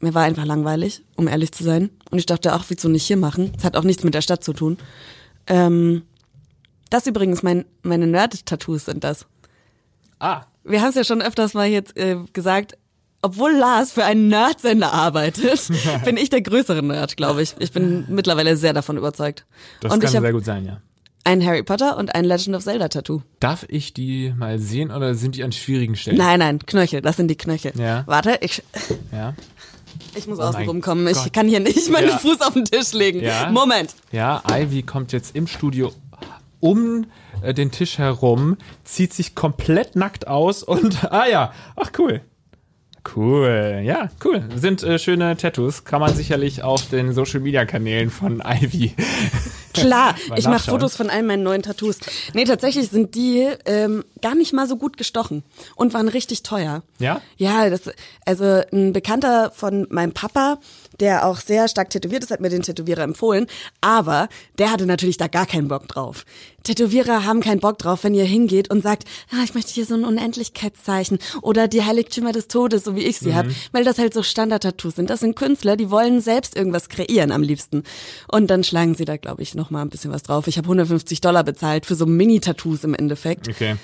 Mir 0.00 0.14
war 0.14 0.22
einfach 0.22 0.44
langweilig, 0.44 1.02
um 1.16 1.28
ehrlich 1.28 1.52
zu 1.52 1.64
sein. 1.64 1.90
Und 2.10 2.18
ich 2.18 2.26
dachte, 2.26 2.52
ach, 2.52 2.64
wieso 2.68 2.88
nicht 2.88 3.06
hier 3.06 3.16
machen? 3.16 3.52
Es 3.56 3.64
hat 3.64 3.76
auch 3.76 3.84
nichts 3.84 4.04
mit 4.04 4.14
der 4.14 4.22
Stadt 4.22 4.44
zu 4.44 4.52
tun. 4.52 4.78
Ähm, 5.46 6.02
das 6.90 7.06
übrigens, 7.06 7.42
mein, 7.42 7.64
meine 7.82 8.06
Nerd-Tattoos 8.06 8.86
sind 8.86 9.04
das. 9.04 9.26
Ah, 10.18 10.42
Wir 10.64 10.80
haben 10.82 10.90
es 10.90 10.94
ja 10.94 11.04
schon 11.04 11.22
öfters 11.22 11.54
mal 11.54 11.66
jetzt 11.66 11.96
äh, 11.96 12.16
gesagt, 12.32 12.76
obwohl 13.22 13.52
Lars 13.52 13.92
für 13.92 14.04
einen 14.04 14.28
Nerdsender 14.28 14.92
arbeitet, 14.92 15.68
bin 16.04 16.16
ich 16.16 16.30
der 16.30 16.42
größere 16.42 16.82
Nerd, 16.82 17.16
glaube 17.16 17.42
ich. 17.42 17.54
Ich 17.58 17.72
bin 17.72 18.06
mittlerweile 18.08 18.56
sehr 18.56 18.72
davon 18.72 18.96
überzeugt. 18.96 19.46
das 19.80 19.92
und 19.92 20.00
kann 20.00 20.10
sehr 20.10 20.32
gut 20.32 20.44
sein, 20.44 20.64
ja. 20.64 20.80
ein 21.24 21.44
Harry 21.44 21.62
Potter 21.62 21.96
und 21.98 22.14
ein 22.14 22.24
Legend 22.24 22.56
of 22.56 22.62
Zelda 22.64 22.88
Tattoo. 22.88 23.22
Darf 23.40 23.66
ich 23.68 23.92
die 23.92 24.32
mal 24.36 24.58
sehen 24.58 24.90
oder 24.90 25.14
sind 25.14 25.34
die 25.36 25.44
an 25.44 25.52
schwierigen 25.52 25.96
Stellen? 25.96 26.16
Nein, 26.18 26.38
nein, 26.38 26.58
Knöchel, 26.64 27.02
das 27.02 27.16
sind 27.16 27.28
die 27.28 27.36
Knöchel. 27.36 27.72
Ja. 27.76 28.04
Warte, 28.06 28.38
ich, 28.40 28.62
Ja. 29.12 29.34
ich 30.14 30.26
muss 30.26 30.38
Oh 30.38 30.42
außen 30.44 30.64
rumkommen. 30.66 31.06
Ich 31.08 31.14
Gott. 31.22 31.32
kann 31.34 31.46
hier 31.46 31.60
nicht 31.60 31.90
meinen 31.90 32.08
Ja. 32.08 32.18
Fuß 32.18 32.40
auf 32.40 32.54
den 32.54 32.64
Tisch 32.64 32.92
legen. 32.92 33.20
Ja. 33.20 33.50
Moment. 33.50 33.94
Ja, 34.12 34.42
Ivy 34.50 34.82
kommt 34.82 35.12
jetzt 35.12 35.36
im 35.36 35.46
Studio 35.46 35.92
um 36.60 37.06
äh, 37.42 37.54
den 37.54 37.70
Tisch 37.70 37.98
herum, 37.98 38.56
zieht 38.84 39.12
sich 39.12 39.34
komplett 39.34 39.96
nackt 39.96 40.26
aus 40.26 40.62
und, 40.62 41.04
ah 41.12 41.26
ja, 41.26 41.52
ach 41.76 41.90
cool. 41.98 42.22
Cool, 43.16 43.80
ja, 43.82 44.10
cool. 44.24 44.44
Sind 44.54 44.82
äh, 44.82 44.98
schöne 44.98 45.36
Tattoos. 45.36 45.84
Kann 45.84 46.00
man 46.00 46.14
sicherlich 46.14 46.62
auf 46.62 46.88
den 46.90 47.12
Social 47.12 47.40
Media 47.40 47.64
Kanälen 47.64 48.10
von 48.10 48.42
Ivy. 48.44 48.94
Klar, 49.72 50.14
ich 50.36 50.46
mache. 50.46 50.70
Fotos 50.70 50.96
von 50.96 51.10
all 51.10 51.22
meinen 51.22 51.42
neuen 51.42 51.62
Tattoos. 51.62 51.98
Nee, 52.34 52.44
tatsächlich 52.44 52.88
sind 52.88 53.14
die 53.14 53.48
ähm, 53.64 54.04
gar 54.20 54.34
nicht 54.34 54.52
mal 54.52 54.66
so 54.66 54.76
gut 54.76 54.96
gestochen 54.96 55.42
und 55.76 55.94
waren 55.94 56.08
richtig 56.08 56.42
teuer. 56.42 56.82
Ja? 56.98 57.22
Ja, 57.36 57.70
das, 57.70 57.82
also 58.26 58.62
ein 58.72 58.92
Bekannter 58.92 59.50
von 59.54 59.86
meinem 59.90 60.12
Papa, 60.12 60.58
der 61.00 61.26
auch 61.26 61.38
sehr 61.38 61.68
stark 61.68 61.90
tätowiert 61.90 62.22
ist, 62.22 62.30
hat 62.30 62.40
mir 62.40 62.50
den 62.50 62.62
Tätowierer 62.62 63.02
empfohlen, 63.02 63.46
aber 63.80 64.28
der 64.58 64.70
hatte 64.70 64.86
natürlich 64.86 65.16
da 65.16 65.26
gar 65.26 65.46
keinen 65.46 65.68
Bock 65.68 65.88
drauf. 65.88 66.24
Tätowierer 66.62 67.24
haben 67.24 67.40
keinen 67.40 67.60
Bock 67.60 67.78
drauf, 67.78 68.04
wenn 68.04 68.14
ihr 68.14 68.24
hingeht 68.24 68.70
und 68.70 68.82
sagt, 68.82 69.04
ah, 69.32 69.42
ich 69.42 69.54
möchte 69.54 69.72
hier 69.72 69.86
so 69.86 69.94
ein 69.94 70.04
Unendlichkeitszeichen 70.04 71.18
oder 71.40 71.68
die 71.68 71.82
Heiligtümer 71.82 72.32
des 72.32 72.48
Todes, 72.48 72.84
so 72.84 72.94
wie 72.96 73.00
ich 73.04 73.18
sie 73.18 73.34
hab, 73.34 73.46
weil 73.72 73.84
das 73.84 73.98
halt 73.98 74.12
so 74.12 74.22
Standard-Tattoos 74.22 74.96
sind. 74.96 75.08
Das 75.08 75.20
sind 75.20 75.36
Künstler, 75.36 75.76
die 75.76 75.90
wollen 75.90 76.20
selbst 76.20 76.56
irgendwas 76.56 76.88
kreieren 76.90 77.32
am 77.32 77.42
liebsten. 77.42 77.82
Und 78.28 78.48
dann 78.50 78.62
schlagen 78.62 78.94
sie 78.94 79.06
da, 79.06 79.16
glaube 79.16 79.42
ich, 79.42 79.54
noch 79.54 79.70
mal 79.70 79.80
ein 79.82 79.88
bisschen 79.88 80.12
was 80.12 80.22
drauf. 80.22 80.46
Ich 80.48 80.58
habe 80.58 80.66
150 80.66 81.20
Dollar 81.22 81.44
bezahlt 81.44 81.86
für 81.86 81.94
so 81.94 82.04
Mini-Tattoos 82.04 82.84
im 82.84 82.94
Endeffekt. 82.94 83.48
Okay. 83.48 83.76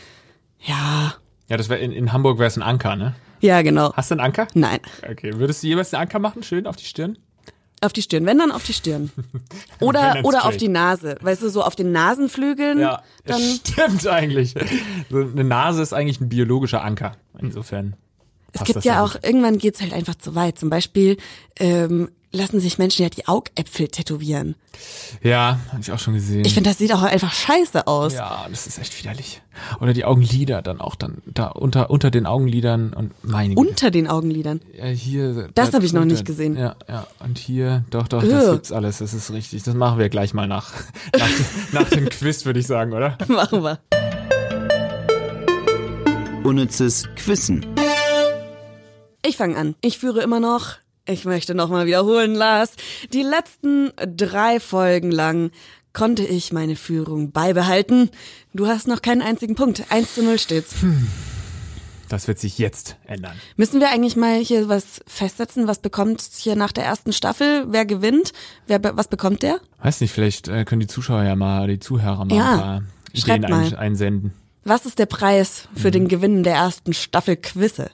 Ja, 0.61 1.15
Ja, 1.49 1.57
das 1.57 1.69
wäre 1.69 1.81
in, 1.81 1.93
in 1.93 2.13
Hamburg 2.13 2.39
wäre 2.39 2.49
es 2.49 2.57
ein 2.57 2.63
Anker, 2.63 2.97
ne? 2.97 3.15
Ja, 3.41 3.63
genau. 3.63 3.93
Hast 3.95 4.11
du 4.11 4.15
einen 4.15 4.21
Anker? 4.21 4.47
Nein. 4.55 4.81
Okay. 5.09 5.33
Würdest 5.37 5.63
du 5.63 5.67
jeweils 5.67 5.93
einen 5.95 6.03
Anker 6.03 6.19
machen? 6.19 6.43
Schön 6.43 6.67
auf 6.67 6.77
die 6.77 6.85
Stirn? 6.85 7.19
Auf 7.83 7.93
die 7.93 8.03
Stirn, 8.03 8.25
wenn 8.25 8.39
dann 8.39 8.51
auf 8.53 8.65
die 8.65 8.73
Stirn. 8.73 9.11
Oder, 9.81 10.21
oder 10.25 10.39
straight. 10.39 10.45
auf 10.45 10.57
die 10.57 10.69
Nase. 10.69 11.17
Weißt 11.21 11.43
du, 11.43 11.51
so 11.51 11.63
auf 11.63 11.77
den 11.77 11.93
Nasenflügeln. 11.93 12.79
Ja, 12.79 13.03
dann, 13.27 13.41
stimmt 13.41 14.07
eigentlich. 14.07 14.55
So 15.11 15.19
eine 15.19 15.45
Nase 15.45 15.83
ist 15.83 15.93
eigentlich 15.93 16.21
ein 16.21 16.31
biologischer 16.31 16.83
Anker. 16.83 17.13
Insofern. 17.39 17.95
es 18.53 18.65
gibt 18.65 18.85
ja 18.85 19.05
auch, 19.05 19.17
irgendwann 19.23 19.59
geht's 19.59 19.83
halt 19.83 19.93
einfach 19.93 20.15
zu 20.15 20.35
weit. 20.35 20.59
Zum 20.59 20.71
Beispiel 20.71 21.19
ähm, 21.59 22.09
lassen 22.37 22.61
sich 22.61 22.79
Menschen 22.79 23.03
ja 23.03 23.09
die 23.09 23.27
Augäpfel 23.27 23.89
tätowieren. 23.89 24.55
Ja, 25.23 25.59
habe 25.71 25.81
ich 25.81 25.91
auch 25.91 25.99
schon 25.99 26.15
gesehen. 26.15 26.45
Ich 26.45 26.55
finde, 26.55 26.71
das 26.71 26.79
sieht 26.79 26.93
auch 26.93 27.03
einfach 27.03 27.33
scheiße 27.33 27.87
aus. 27.87 28.15
ja, 28.15 28.47
das 28.49 28.67
ist 28.67 28.79
echt 28.79 28.99
widerlich. 28.99 29.43
Oder 29.81 29.93
die 29.93 30.05
Augenlider 30.05 30.63
dann 30.63 30.81
auch 30.81 30.95
dann 30.95 31.23
da 31.27 31.49
unter 31.49 31.91
unter 31.91 32.11
den 32.11 32.27
Augenlidern 32.27 32.93
und 32.93 33.13
meine 33.25 33.55
Güte. 33.55 33.69
Unter 33.69 33.91
den 33.91 34.07
Augenlidern. 34.07 34.61
Ja, 34.77 34.87
hier. 34.87 35.49
Das 35.55 35.71
da 35.71 35.79
hab 35.79 35.85
ich 35.85 35.93
noch 35.93 36.05
nicht 36.05 36.25
gesehen. 36.25 36.57
Ja, 36.57 36.77
ja. 36.89 37.07
Und 37.21 37.39
hier, 37.39 37.85
doch, 37.91 38.07
doch, 38.09 38.23
das 38.23 38.45
Ugh. 38.45 38.53
gibt's 38.53 38.73
alles. 38.73 38.99
Das 38.99 39.15
ist 39.15 39.33
richtig. 39.33 39.63
Das 39.63 39.75
machen 39.75 39.99
wir 39.99 40.09
gleich 40.09 40.35
mal 40.35 40.47
nach, 40.47 40.73
nach, 41.19 41.29
nach 41.73 41.89
dem 41.89 42.09
Quiz, 42.09 42.45
würde 42.45 42.61
ich 42.61 42.67
sagen, 42.67 42.93
oder? 42.93 43.17
Machen 43.29 43.63
wir. 43.63 43.79
Unnützes 46.45 47.09
Quissen. 47.17 47.67
Ich 49.25 49.37
fange 49.37 49.57
an. 49.57 49.75
Ich 49.81 49.99
führe 49.99 50.23
immer 50.23 50.39
noch. 50.39 50.77
Ich 51.07 51.25
möchte 51.25 51.55
nochmal 51.55 51.87
wiederholen, 51.87 52.35
Lars. 52.35 52.73
Die 53.13 53.23
letzten 53.23 53.93
drei 54.17 54.59
Folgen 54.61 55.11
lang 55.13 55.51
konnte 55.93 56.25
ich 56.25 56.53
meine 56.53 56.77
Führung 56.77 57.31
beibehalten. 57.31 58.11
Du 58.53 58.67
hast 58.67 58.89
noch 58.89 59.03
keinen 59.03 59.23
einzigen 59.23 59.55
Punkt. 59.55 59.85
1 59.91 60.15
zu 60.17 60.23
0 60.23 60.39
steht's. 60.39 60.75
Das 62.09 62.29
wird 62.29 62.39
sich 62.39 62.59
jetzt 62.59 62.97
ändern. 63.07 63.37
Müssen 63.57 63.81
wir 63.81 63.91
eigentlich 63.91 64.17
mal 64.17 64.39
hier 64.39 64.69
was 64.69 65.01
festsetzen? 65.07 65.67
Was 65.67 65.79
bekommt 65.81 66.21
hier 66.37 66.55
nach 66.57 66.73
der 66.73 66.85
ersten 66.85 67.13
Staffel? 67.13 67.67
Wer 67.69 67.85
gewinnt? 67.87 68.33
Wer, 68.67 68.81
was 68.97 69.09
bekommt 69.09 69.43
der? 69.43 69.61
Weiß 69.83 70.01
nicht, 70.01 70.13
vielleicht 70.13 70.49
äh, 70.49 70.65
können 70.65 70.81
die 70.81 70.87
Zuschauer 70.87 71.23
ja 71.25 71.35
mal, 71.37 71.67
die 71.69 71.79
Zuhörer 71.81 72.25
mal 72.25 72.37
Ja, 72.37 72.53
ein 72.53 72.59
paar 72.61 72.83
Ideen 73.37 73.51
mal. 73.51 73.77
einsenden. 73.77 74.33
Was 74.65 74.87
ist 74.87 74.99
der 74.99 75.07
Preis 75.07 75.69
für 75.75 75.89
Mhm. 75.89 75.93
den 75.93 76.09
Gewinn 76.09 76.43
der 76.43 76.55
ersten 76.57 76.93
Staffel 76.95 77.37
Quizze? 77.37 77.91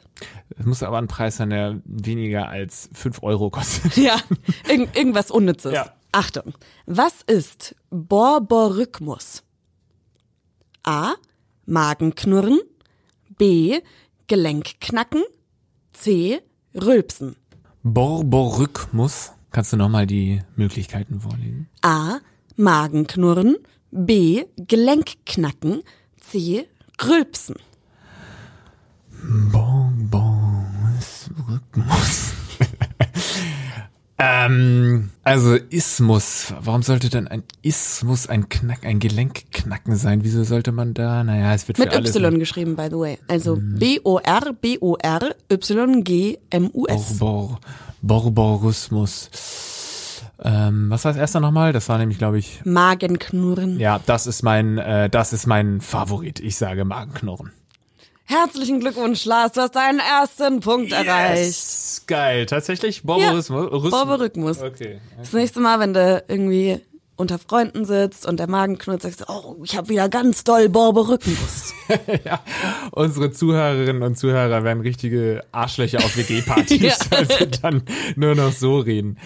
Es 0.59 0.67
muss 0.67 0.83
aber 0.83 0.99
ein 0.99 1.09
Preis 1.09 1.37
sein, 1.37 1.51
der 1.51 1.81
weniger 1.85 2.49
als 2.49 2.89
5 2.93 3.23
Euro 3.23 3.51
kostet. 3.51 3.97
Ja, 4.03 4.17
irgend, 4.69 4.97
irgendwas 4.97 5.31
Unnützes. 5.31 5.73
Ja. 5.73 5.93
Achtung. 6.13 6.55
Was 6.87 7.23
ist 7.23 7.75
Borborrhythmus? 7.91 9.43
A. 10.83 11.15
Magenknurren. 11.67 12.61
B. 13.39 13.81
Gelenkknacken. 14.27 15.23
C. 15.93 16.41
Rülpsen. 16.75 17.37
Borborrhythmus. 17.83 19.33
Kannst 19.51 19.73
du 19.73 19.77
nochmal 19.77 20.07
die 20.07 20.43
Möglichkeiten 20.57 21.21
vorlesen? 21.21 21.69
A. 21.83 22.19
Magenknurren. 22.57 23.57
B. 23.91 24.45
Gelenkknacken. 24.57 25.83
C. 26.19 26.67
Rülpsen. 27.03 27.57
Borborrhythmus. 31.43 32.33
ähm, 34.19 35.11
also 35.25 35.55
Ismus. 35.55 36.55
Warum 36.61 36.83
sollte 36.83 37.09
denn 37.09 37.29
ein 37.29 37.43
Ismus 37.63 38.29
ein 38.29 38.49
Knack, 38.49 38.85
ein 38.85 38.99
Gelenkknacken 38.99 39.97
sein? 39.97 40.25
Wieso 40.25 40.45
sollte 40.45 40.73
man 40.73 40.95
da? 40.95 41.25
Naja, 41.25 41.55
es 41.55 41.69
wird 41.69 41.79
für 41.79 41.85
Mit 41.85 41.95
alles. 41.95 42.15
Y 42.15 42.39
geschrieben, 42.39 42.77
by 42.77 42.89
the 42.91 42.97
way. 42.97 43.19
Also 43.29 43.59
B-O-R, 43.61 44.53
B-O-R, 44.61 45.35
Y-G-M-U-S. 45.51 47.19
Borbor, 47.19 47.61
Borborrhythmus. 48.03 49.31
Ähm, 50.45 50.91
was 50.91 51.05
war 51.05 51.13
das 51.13 51.21
erste 51.21 51.41
nochmal? 51.41 51.73
Das 51.73 51.89
war 51.89 51.99
nämlich, 51.99 52.19
glaube 52.19 52.39
ich, 52.39 52.63
Magenknurren. 52.65 53.79
ja, 53.79 54.01
das 54.07 54.27
ist 54.27 54.43
mein, 54.43 54.77
äh, 54.79 55.09
das 55.09 55.33
ist 55.33 55.47
mein 55.47 55.81
Favorit. 55.81 56.41
Ich 56.41 56.57
sage 56.57 56.85
Magenknurren. 56.85 57.53
Herzlichen 58.25 58.81
Glückwunsch, 58.81 59.25
Lars. 59.25 59.53
Du 59.53 59.61
hast 59.61 59.75
deinen 59.77 59.99
ersten 59.99 60.61
Punkt 60.61 60.93
erreicht. 60.93 61.45
Yes. 61.45 62.03
Geil. 62.07 62.47
Tatsächlich 62.47 63.03
Borborrhythmus. 63.03 63.51
Rhythmus. 63.73 63.91
Borborrhythmus. 63.91 64.63
Okay. 64.63 65.01
Das 65.19 65.33
nächste 65.33 65.61
Mal, 65.61 65.81
wenn 65.81 65.93
du 65.93 66.25
irgendwie 66.29 66.81
unter 67.17 67.39
Freunden 67.39 67.85
sitzt 67.85 68.27
und 68.27 68.39
der 68.41 68.49
Magen 68.49 68.79
knurrt, 68.79 69.03
sagst 69.03 69.21
du, 69.21 69.25
oh, 69.29 69.57
ich 69.65 69.77
habe 69.77 69.89
wieder 69.91 70.09
ganz 70.09 70.45
doll 70.45 70.69
Borborrhythmus. 70.69 71.75
ja, 72.25 72.41
unsere 72.93 73.31
Zuhörerinnen 73.33 74.03
und 74.03 74.17
Zuhörer 74.19 74.65
werden 74.65 74.81
richtige 74.83 75.45
Arschlöcher 75.53 75.99
auf 75.99 76.17
WG-Partys, 76.17 76.81
Ja. 76.81 76.95
weil 77.11 77.27
sie 77.29 77.47
dann 77.61 77.83
nur 78.17 78.35
noch 78.35 78.53
so 78.53 78.79
reden. 78.79 79.19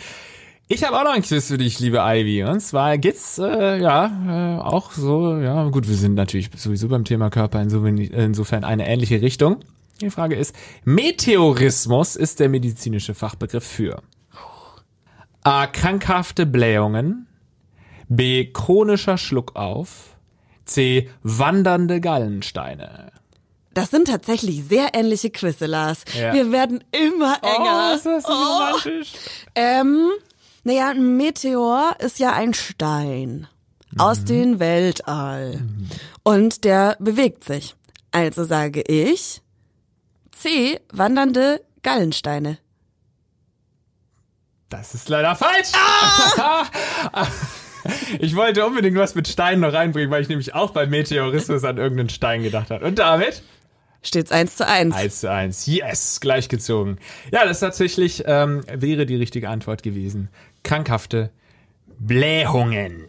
Ich 0.69 0.83
habe 0.83 0.99
auch 0.99 1.05
noch 1.05 1.13
ein 1.13 1.23
Quiz 1.23 1.47
für 1.47 1.59
dich, 1.59 1.79
liebe 1.79 1.99
Ivy. 1.99 2.43
Und 2.43 2.59
zwar 2.61 2.99
geht's 2.99 3.39
äh, 3.39 3.81
ja 3.81 4.59
äh, 4.59 4.61
auch 4.61 4.91
so, 4.91 5.37
ja 5.37 5.69
gut, 5.69 5.89
wir 5.89 5.95
sind 5.95 6.15
natürlich 6.15 6.51
sowieso 6.57 6.89
beim 6.89 7.05
Thema 7.05 7.31
Körper 7.31 7.63
insofern, 7.63 8.65
eine 8.65 8.89
ähnliche 8.89 9.23
Richtung. 9.23 9.61
Die 10.01 10.11
Frage 10.11 10.35
ist, 10.35 10.57
Meteorismus 10.85 12.17
ist 12.17 12.41
der 12.41 12.49
medizinische 12.49 13.15
Fachbegriff 13.15 13.65
für 13.65 14.03
A. 15.45 15.69
Krankhafte 15.69 16.47
Blähungen, 16.47 17.29
B. 18.09 18.47
Chronischer 18.53 19.19
Schluckauf, 19.19 20.17
C. 20.65 21.09
Wandernde 21.23 22.01
Gallensteine. 22.01 23.13
Das 23.73 23.91
sind 23.91 24.09
tatsächlich 24.09 24.65
sehr 24.65 24.95
ähnliche 24.95 25.31
Quizze, 25.31 25.67
Lars. 25.67 26.05
Ja. 26.19 26.33
Wir 26.33 26.51
werden 26.51 26.83
immer 26.93 27.39
enger. 27.43 27.91
Oh, 27.93 27.95
ist 27.95 28.07
das 28.07 28.27
nicht 28.27 28.29
romantisch? 28.29 29.13
Ähm, 29.55 30.09
naja, 30.67 30.91
ein 30.91 31.17
Meteor 31.17 31.95
ist 32.01 32.19
ja 32.19 32.33
ein 32.33 32.53
Stein 32.53 33.47
aus 33.97 34.25
dem 34.25 34.59
Weltall. 34.59 35.61
Und 36.25 36.65
der 36.65 36.97
bewegt 36.99 37.45
sich. 37.45 37.77
Also 38.11 38.43
sage 38.43 38.83
ich 38.83 39.43
C. 40.33 40.81
Wandernde 40.91 41.61
Gallensteine. 41.85 42.59
Das 44.69 44.93
ist 44.95 45.09
leider 45.09 45.37
falsch. 45.37 45.71
Ich 48.19 48.35
wollte 48.35 48.67
unbedingt 48.67 48.97
was 48.97 49.15
mit 49.15 49.29
Steinen 49.29 49.61
noch 49.61 49.73
reinbringen, 49.73 50.11
weil 50.11 50.21
ich 50.21 50.29
nämlich 50.29 50.57
auch 50.57 50.71
beim 50.71 50.91
Meteorismus 50.91 51.63
an 51.63 51.77
irgendeinen 51.77 52.09
Stein 52.09 52.43
gedacht 52.43 52.73
habe. 52.73 52.85
Und 52.85 52.99
damit? 52.99 53.45
Steht's 54.07 54.31
eins 54.31 54.57
zu 54.57 54.67
eins. 54.67 54.95
1 54.95 55.21
zu 55.21 55.31
1. 55.31 55.67
Yes, 55.67 56.21
gleichgezogen. 56.21 56.99
Ja, 57.33 57.45
das 57.45 57.61
tatsächlich 57.61 58.23
ähm, 58.27 58.63
wäre 58.73 59.07
die 59.07 59.17
richtige 59.17 59.49
Antwort 59.49 59.83
gewesen. 59.83 60.29
Krankhafte 60.63 61.31
Blähungen. 61.99 63.05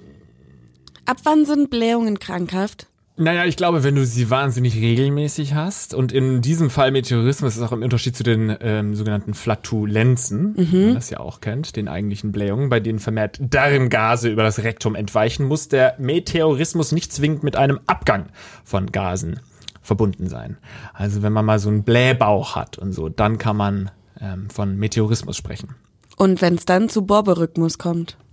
Ab 1.06 1.18
wann 1.24 1.46
sind 1.46 1.70
Blähungen 1.70 2.20
krankhaft? 2.20 2.88
Naja, 3.20 3.46
ich 3.46 3.58
glaube, 3.58 3.84
wenn 3.84 3.96
du 3.96 4.06
sie 4.06 4.30
wahnsinnig 4.30 4.76
regelmäßig 4.76 5.56
hast 5.56 5.96
und 5.96 6.12
in 6.12 6.44
diesem 6.44 6.70
Fall 6.70 6.92
Meteorismus 6.92 7.56
ist 7.56 7.64
auch 7.64 7.72
im 7.72 7.82
Unterschied 7.82 8.16
zu 8.16 8.22
den 8.22 8.56
ähm, 8.62 8.94
sogenannten 8.94 9.34
Flatulenzen, 9.34 10.54
wie 10.56 10.86
man 10.86 10.94
das 10.94 11.10
ja 11.10 11.20
auch 11.20 11.42
kennt, 11.42 11.76
den 11.78 11.88
eigentlichen 11.88 12.32
Blähungen, 12.32 12.70
bei 12.70 12.80
denen 12.80 13.00
vermehrt 13.00 13.40
Darmgase 13.40 14.30
über 14.30 14.44
das 14.44 14.62
Rektum 14.62 14.94
entweichen, 14.94 15.48
muss 15.48 15.68
der 15.68 15.96
Meteorismus 15.98 16.92
nicht 16.92 17.12
zwingend 17.12 17.42
mit 17.42 17.56
einem 17.56 17.80
Abgang 17.88 18.28
von 18.64 18.92
Gasen 18.92 19.40
verbunden 19.88 20.28
sein. 20.28 20.58
Also 20.94 21.24
wenn 21.24 21.34
man 21.34 21.46
mal 21.46 21.60
so 21.60 21.70
einen 21.70 21.84
Blähbauch 21.84 22.56
hat 22.56 22.78
und 22.78 22.94
so, 22.94 23.10
dann 23.10 23.38
kann 23.38 23.56
man 23.56 23.90
ähm, 24.20 24.50
von 24.50 24.78
Meteorismus 24.78 25.38
sprechen. 25.38 25.76
Und 26.18 26.42
wenn's 26.42 26.66
dann 26.66 26.90
zu 26.90 27.06
Borberhythmus 27.06 27.78
kommt? 27.78 28.18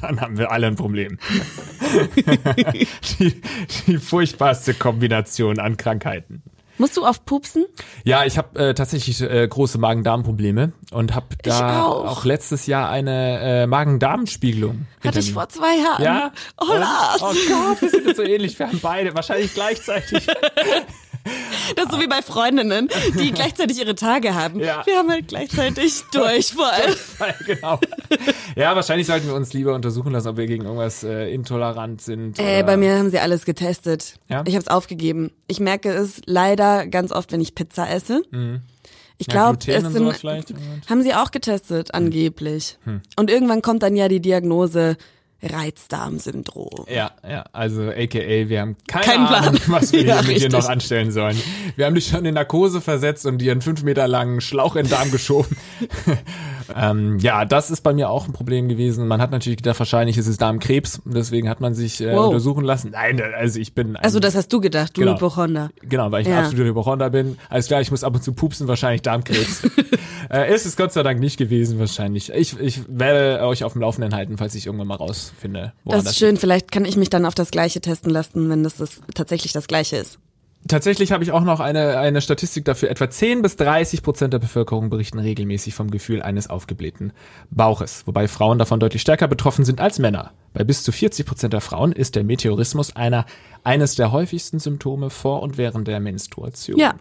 Dann 0.00 0.20
haben 0.20 0.38
wir 0.38 0.50
alle 0.50 0.66
ein 0.66 0.74
Problem. 0.74 1.18
die, 3.20 3.40
die 3.86 3.98
furchtbarste 3.98 4.74
Kombination 4.74 5.60
an 5.60 5.76
Krankheiten. 5.76 6.42
Musst 6.78 6.96
du 6.96 7.04
oft 7.06 7.24
pupsen? 7.24 7.66
Ja, 8.04 8.24
ich 8.24 8.36
habe 8.36 8.58
äh, 8.70 8.74
tatsächlich 8.74 9.20
äh, 9.20 9.46
große 9.46 9.78
Magen-Darm-Probleme 9.78 10.72
und 10.90 11.14
habe 11.14 11.26
da 11.42 11.82
auch. 11.84 12.24
letztes 12.24 12.66
Jahr 12.66 12.90
eine 12.90 13.62
äh, 13.62 13.66
Magen-Darm-Spiegelung. 13.66 14.86
Hatte 15.04 15.20
ich 15.20 15.32
vor 15.32 15.48
zwei 15.48 15.76
Jahren. 15.76 16.02
Ja? 16.02 16.32
Oh, 16.60 16.72
Lars. 16.72 17.22
Oh 17.22 17.32
Gott, 17.48 17.82
wir 17.82 17.90
sind 17.90 18.16
so 18.16 18.22
ähnlich. 18.22 18.58
Wir 18.58 18.66
haben 18.66 18.80
beide 18.80 19.14
wahrscheinlich 19.14 19.54
gleichzeitig. 19.54 20.26
Das 21.76 21.86
ist 21.86 21.92
so 21.92 22.00
wie 22.00 22.06
bei 22.06 22.20
Freundinnen, 22.22 22.88
die 23.18 23.32
gleichzeitig 23.32 23.78
ihre 23.78 23.94
Tage 23.94 24.34
haben. 24.34 24.60
Ja. 24.60 24.84
Wir 24.84 24.98
haben 24.98 25.10
halt 25.10 25.28
gleichzeitig 25.28 26.02
Durchfall. 26.12 26.94
genau. 27.46 27.80
Ja, 28.56 28.76
wahrscheinlich 28.76 29.06
sollten 29.06 29.26
wir 29.28 29.34
uns 29.34 29.52
lieber 29.54 29.74
untersuchen 29.74 30.12
lassen, 30.12 30.28
ob 30.28 30.36
wir 30.36 30.46
gegen 30.46 30.64
irgendwas 30.64 31.02
äh, 31.02 31.32
intolerant 31.32 32.02
sind. 32.02 32.38
Äh, 32.38 32.42
oder- 32.58 32.62
bei 32.64 32.76
mir 32.76 32.98
haben 32.98 33.10
sie 33.10 33.18
alles 33.18 33.44
getestet. 33.46 34.16
Ja? 34.28 34.42
Ich 34.46 34.54
habe 34.54 34.62
es 34.62 34.68
aufgegeben. 34.68 35.30
Ich 35.48 35.60
merke 35.60 35.90
es 35.90 36.20
leider 36.26 36.86
ganz 36.86 37.10
oft, 37.12 37.32
wenn 37.32 37.40
ich 37.40 37.54
Pizza 37.54 37.88
esse. 37.90 38.22
Ich 38.26 38.32
Mhm. 38.32 38.60
Ja, 39.20 39.26
glaube, 39.28 39.58
Gluten 39.58 39.86
es 39.86 39.92
sind? 39.92 40.48
Hm. 40.50 40.82
haben 40.90 41.02
sie 41.02 41.14
auch 41.14 41.30
getestet 41.30 41.94
angeblich. 41.94 42.78
Und 43.16 43.30
irgendwann 43.30 43.62
kommt 43.62 43.82
dann 43.82 43.96
ja 43.96 44.08
die 44.08 44.20
Diagnose 44.20 44.96
Reizdarmsyndrom. 45.44 46.86
Ja, 46.88 47.12
ja, 47.28 47.44
also 47.52 47.88
aka, 47.90 48.48
wir 48.48 48.60
haben 48.60 48.76
keine 48.86 49.04
Keinen 49.04 49.26
Plan. 49.26 49.44
Ahnung, 49.48 49.60
was 49.66 49.92
wir 49.92 50.02
Ja, 50.04 50.20
hier 50.22 50.32
mit 50.32 50.42
dir 50.42 50.48
noch 50.50 50.68
anstellen 50.68 51.10
sollen. 51.12 51.40
Wir 51.76 51.86
haben 51.86 51.94
dich 51.94 52.06
schon 52.08 52.24
in 52.24 52.34
Narkose 52.34 52.80
versetzt 52.80 53.26
und 53.26 53.38
dir 53.38 53.52
einen 53.52 53.62
fünf 53.62 53.82
Meter 53.82 54.08
langen 54.08 54.40
Schlauch 54.40 54.76
in 54.76 54.84
den 54.86 54.90
Darm 54.90 55.10
geschoben. 55.10 55.56
Ähm, 56.76 57.18
ja, 57.18 57.44
das 57.44 57.70
ist 57.70 57.82
bei 57.82 57.92
mir 57.92 58.10
auch 58.10 58.26
ein 58.26 58.32
Problem 58.32 58.68
gewesen. 58.68 59.06
Man 59.08 59.20
hat 59.20 59.30
natürlich 59.30 59.58
gedacht, 59.58 59.78
wahrscheinlich 59.78 60.18
ist 60.18 60.26
es 60.26 60.36
Darmkrebs, 60.36 61.00
deswegen 61.04 61.48
hat 61.48 61.60
man 61.60 61.74
sich 61.74 62.00
äh, 62.00 62.12
Wow. 62.12 62.26
untersuchen 62.26 62.64
lassen. 62.64 62.90
Nein, 62.92 63.20
also 63.36 63.58
ich 63.58 63.74
bin... 63.74 63.96
Also 63.96 64.20
das 64.20 64.34
hast 64.34 64.52
du 64.52 64.60
gedacht, 64.60 64.96
du 64.96 65.00
Genau. 65.02 65.14
Hypochonder. 65.14 65.70
Genau, 65.82 66.10
weil 66.12 66.22
ich 66.22 66.28
Ja. 66.28 66.38
ein 66.38 66.44
absoluter 66.44 66.68
Hypochonder 66.68 67.10
bin. 67.10 67.36
Alles 67.48 67.66
klar, 67.66 67.80
ich 67.80 67.90
muss 67.90 68.04
ab 68.04 68.14
und 68.14 68.22
zu 68.22 68.32
pupsen, 68.32 68.68
wahrscheinlich 68.68 69.02
Darmkrebs. 69.02 69.62
äh, 70.30 70.54
ist 70.54 70.66
es 70.66 70.76
Gott 70.76 70.92
sei 70.92 71.02
Dank 71.02 71.20
nicht 71.20 71.36
gewesen, 71.36 71.78
wahrscheinlich. 71.78 72.30
Ich, 72.32 72.58
ich 72.60 72.80
werde 72.88 73.44
euch 73.46 73.64
auf 73.64 73.72
dem 73.72 73.82
Laufenden 73.82 74.14
halten, 74.14 74.38
falls 74.38 74.54
ich 74.54 74.66
irgendwann 74.66 74.88
mal 74.88 74.96
rausfinde, 74.96 75.72
Das 75.84 76.04
das 76.04 76.12
ist 76.12 76.18
schön, 76.18 76.36
vielleicht 76.36 76.72
kann 76.72 76.84
ich 76.84 76.96
mich 76.96 77.10
dann 77.10 77.24
auf 77.26 77.34
das 77.34 77.50
Gleiche 77.50 77.80
testen 77.80 78.10
lassen, 78.10 78.48
wenn 78.50 78.62
das, 78.62 78.76
das 78.76 79.00
tatsächlich 79.14 79.52
das 79.52 79.66
Gleiche 79.66 79.96
ist. 79.96 80.18
Tatsächlich 80.66 81.12
habe 81.12 81.22
ich 81.22 81.32
auch 81.32 81.44
noch 81.44 81.60
eine, 81.60 81.98
eine 81.98 82.22
Statistik 82.22 82.64
dafür. 82.64 82.90
Etwa 82.90 83.10
10 83.10 83.42
bis 83.42 83.56
30 83.56 84.02
Prozent 84.02 84.32
der 84.32 84.38
Bevölkerung 84.38 84.88
berichten 84.88 85.18
regelmäßig 85.18 85.74
vom 85.74 85.90
Gefühl 85.90 86.22
eines 86.22 86.48
aufgeblähten 86.48 87.12
Bauches, 87.50 88.06
wobei 88.06 88.28
Frauen 88.28 88.58
davon 88.58 88.80
deutlich 88.80 89.02
stärker 89.02 89.28
betroffen 89.28 89.64
sind 89.64 89.80
als 89.80 89.98
Männer. 89.98 90.32
Bei 90.54 90.64
bis 90.64 90.82
zu 90.82 90.90
40 90.90 91.26
Prozent 91.26 91.52
der 91.52 91.60
Frauen 91.60 91.92
ist 91.92 92.16
der 92.16 92.24
Meteorismus 92.24 92.96
einer, 92.96 93.26
eines 93.62 93.94
der 93.94 94.10
häufigsten 94.10 94.58
Symptome 94.58 95.10
vor 95.10 95.42
und 95.42 95.58
während 95.58 95.86
der 95.86 96.00
Menstruation. 96.00 96.78
Ja. 96.78 96.94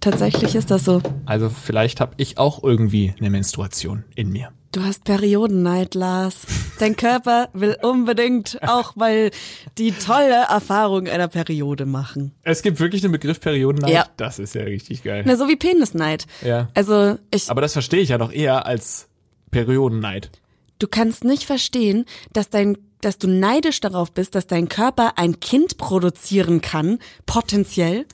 Tatsächlich 0.00 0.54
ist 0.54 0.70
das 0.70 0.84
so. 0.84 1.02
Also 1.26 1.50
vielleicht 1.50 2.00
habe 2.00 2.12
ich 2.18 2.38
auch 2.38 2.62
irgendwie 2.62 3.14
eine 3.18 3.30
Menstruation 3.30 4.04
in 4.14 4.30
mir. 4.30 4.50
Du 4.70 4.82
hast 4.84 5.04
Periodenneid, 5.04 5.94
Lars. 5.94 6.42
Dein 6.78 6.94
Körper 6.94 7.48
will 7.54 7.76
unbedingt 7.82 8.58
auch 8.62 8.94
mal 8.96 9.30
die 9.78 9.92
tolle 9.92 10.44
Erfahrung 10.48 11.08
einer 11.08 11.26
Periode 11.28 11.86
machen. 11.86 12.32
Es 12.42 12.62
gibt 12.62 12.78
wirklich 12.78 13.00
den 13.00 13.10
Begriff 13.10 13.40
Periodenneid. 13.40 13.90
Ja. 13.90 14.06
Das 14.18 14.38
ist 14.38 14.54
ja 14.54 14.62
richtig 14.62 15.02
geil. 15.02 15.24
Na, 15.26 15.36
so 15.36 15.48
wie 15.48 15.56
Penisneid. 15.56 16.26
Ja. 16.44 16.68
Also, 16.74 17.16
ich, 17.30 17.50
Aber 17.50 17.62
das 17.62 17.72
verstehe 17.72 18.00
ich 18.00 18.10
ja 18.10 18.18
noch 18.18 18.30
eher 18.30 18.66
als 18.66 19.08
Periodenneid. 19.50 20.30
du 20.78 20.86
kannst 20.86 21.24
nicht 21.24 21.44
verstehen, 21.44 22.04
dass 22.32 22.50
dein, 22.50 22.76
dass 23.00 23.18
du 23.18 23.26
neidisch 23.26 23.80
darauf 23.80 24.12
bist, 24.12 24.34
dass 24.34 24.46
dein 24.46 24.68
Körper 24.68 25.14
ein 25.16 25.40
Kind 25.40 25.78
produzieren 25.78 26.60
kann, 26.60 26.98
potenziell. 27.26 28.06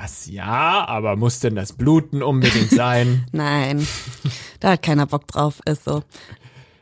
Das 0.00 0.26
ja, 0.26 0.84
aber 0.86 1.16
muss 1.16 1.40
denn 1.40 1.54
das 1.54 1.72
Bluten 1.72 2.22
unbedingt 2.22 2.68
sein? 2.70 3.26
Nein, 3.32 3.86
da 4.60 4.72
hat 4.72 4.82
keiner 4.82 5.06
Bock 5.06 5.26
drauf, 5.26 5.60
ist 5.64 5.84
so. 5.84 6.02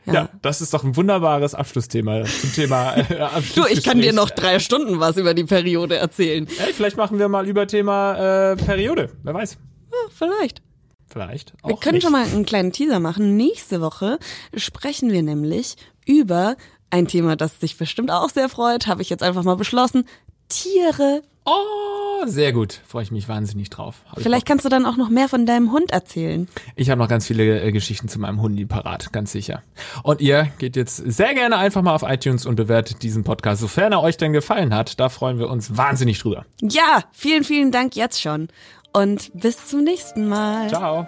Ja. 0.05 0.29
das 0.43 0.61
ist 0.61 0.73
doch 0.73 0.83
ein 0.83 0.95
wunderbares 0.95 1.55
Abschlussthema 1.55 2.25
zum 2.25 2.53
Thema 2.53 2.93
äh, 2.93 3.05
Du, 3.55 3.65
ich 3.67 3.83
kann 3.83 4.01
dir 4.01 4.13
noch 4.13 4.29
drei 4.29 4.59
Stunden 4.59 4.99
was 4.99 5.17
über 5.17 5.33
die 5.33 5.45
Periode 5.45 5.95
erzählen. 5.95 6.45
Ey, 6.59 6.73
vielleicht 6.73 6.97
machen 6.97 7.17
wir 7.17 7.27
mal 7.27 7.47
über 7.47 7.65
Thema 7.65 8.51
äh, 8.51 8.55
Periode. 8.57 9.09
Wer 9.23 9.33
weiß. 9.33 9.57
Ja, 9.91 9.97
vielleicht. 10.13 10.61
Vielleicht. 11.07 11.53
Auch 11.63 11.69
Wir 11.69 11.77
können 11.77 11.95
nicht. 11.95 12.03
schon 12.03 12.11
mal 12.11 12.25
einen 12.25 12.45
kleinen 12.45 12.71
Teaser 12.71 12.99
machen. 12.99 13.35
Nächste 13.37 13.81
Woche 13.81 14.19
sprechen 14.55 15.11
wir 15.11 15.23
nämlich 15.23 15.75
über 16.05 16.55
ein 16.91 17.07
Thema, 17.07 17.35
das 17.35 17.59
dich 17.59 17.77
bestimmt 17.77 18.11
auch 18.11 18.29
sehr 18.29 18.49
freut, 18.49 18.87
habe 18.87 19.01
ich 19.01 19.09
jetzt 19.09 19.23
einfach 19.23 19.43
mal 19.43 19.55
beschlossen. 19.55 20.05
Tiere. 20.49 21.23
Oh, 21.45 22.25
sehr 22.25 22.53
gut. 22.53 22.81
Freue 22.87 23.03
ich 23.03 23.11
mich 23.11 23.29
wahnsinnig 23.29 23.69
drauf. 23.69 23.97
Hab 24.09 24.17
ich 24.17 24.23
Vielleicht 24.23 24.47
kannst 24.47 24.65
du 24.65 24.69
dann 24.69 24.85
auch 24.85 24.97
noch 24.97 25.09
mehr 25.09 25.29
von 25.29 25.45
deinem 25.45 25.71
Hund 25.71 25.91
erzählen. 25.91 26.47
Ich 26.75 26.89
habe 26.89 26.99
noch 26.99 27.07
ganz 27.07 27.27
viele 27.27 27.61
äh, 27.61 27.71
Geschichten 27.71 28.09
zu 28.09 28.19
meinem 28.19 28.41
Hundi 28.41 28.65
parat, 28.65 29.13
ganz 29.13 29.31
sicher. 29.31 29.61
Und 30.01 30.21
ihr 30.21 30.49
geht 30.57 30.75
jetzt 30.75 30.97
sehr 30.97 31.35
gerne 31.35 31.57
einfach 31.57 31.83
mal 31.83 31.93
auf 31.93 32.03
iTunes 32.03 32.47
und 32.47 32.55
bewertet 32.55 33.03
diesen 33.03 33.23
Podcast, 33.23 33.61
sofern 33.61 33.91
er 33.91 34.01
euch 34.01 34.17
denn 34.17 34.33
gefallen 34.33 34.73
hat. 34.73 34.99
Da 34.99 35.09
freuen 35.09 35.37
wir 35.37 35.49
uns 35.49 35.77
wahnsinnig 35.77 36.19
drüber. 36.19 36.45
Ja, 36.61 37.03
vielen, 37.11 37.43
vielen 37.43 37.71
Dank 37.71 37.95
jetzt 37.95 38.19
schon. 38.21 38.47
Und 38.91 39.29
bis 39.33 39.67
zum 39.67 39.83
nächsten 39.83 40.27
Mal. 40.27 40.69
Ciao. 40.69 41.07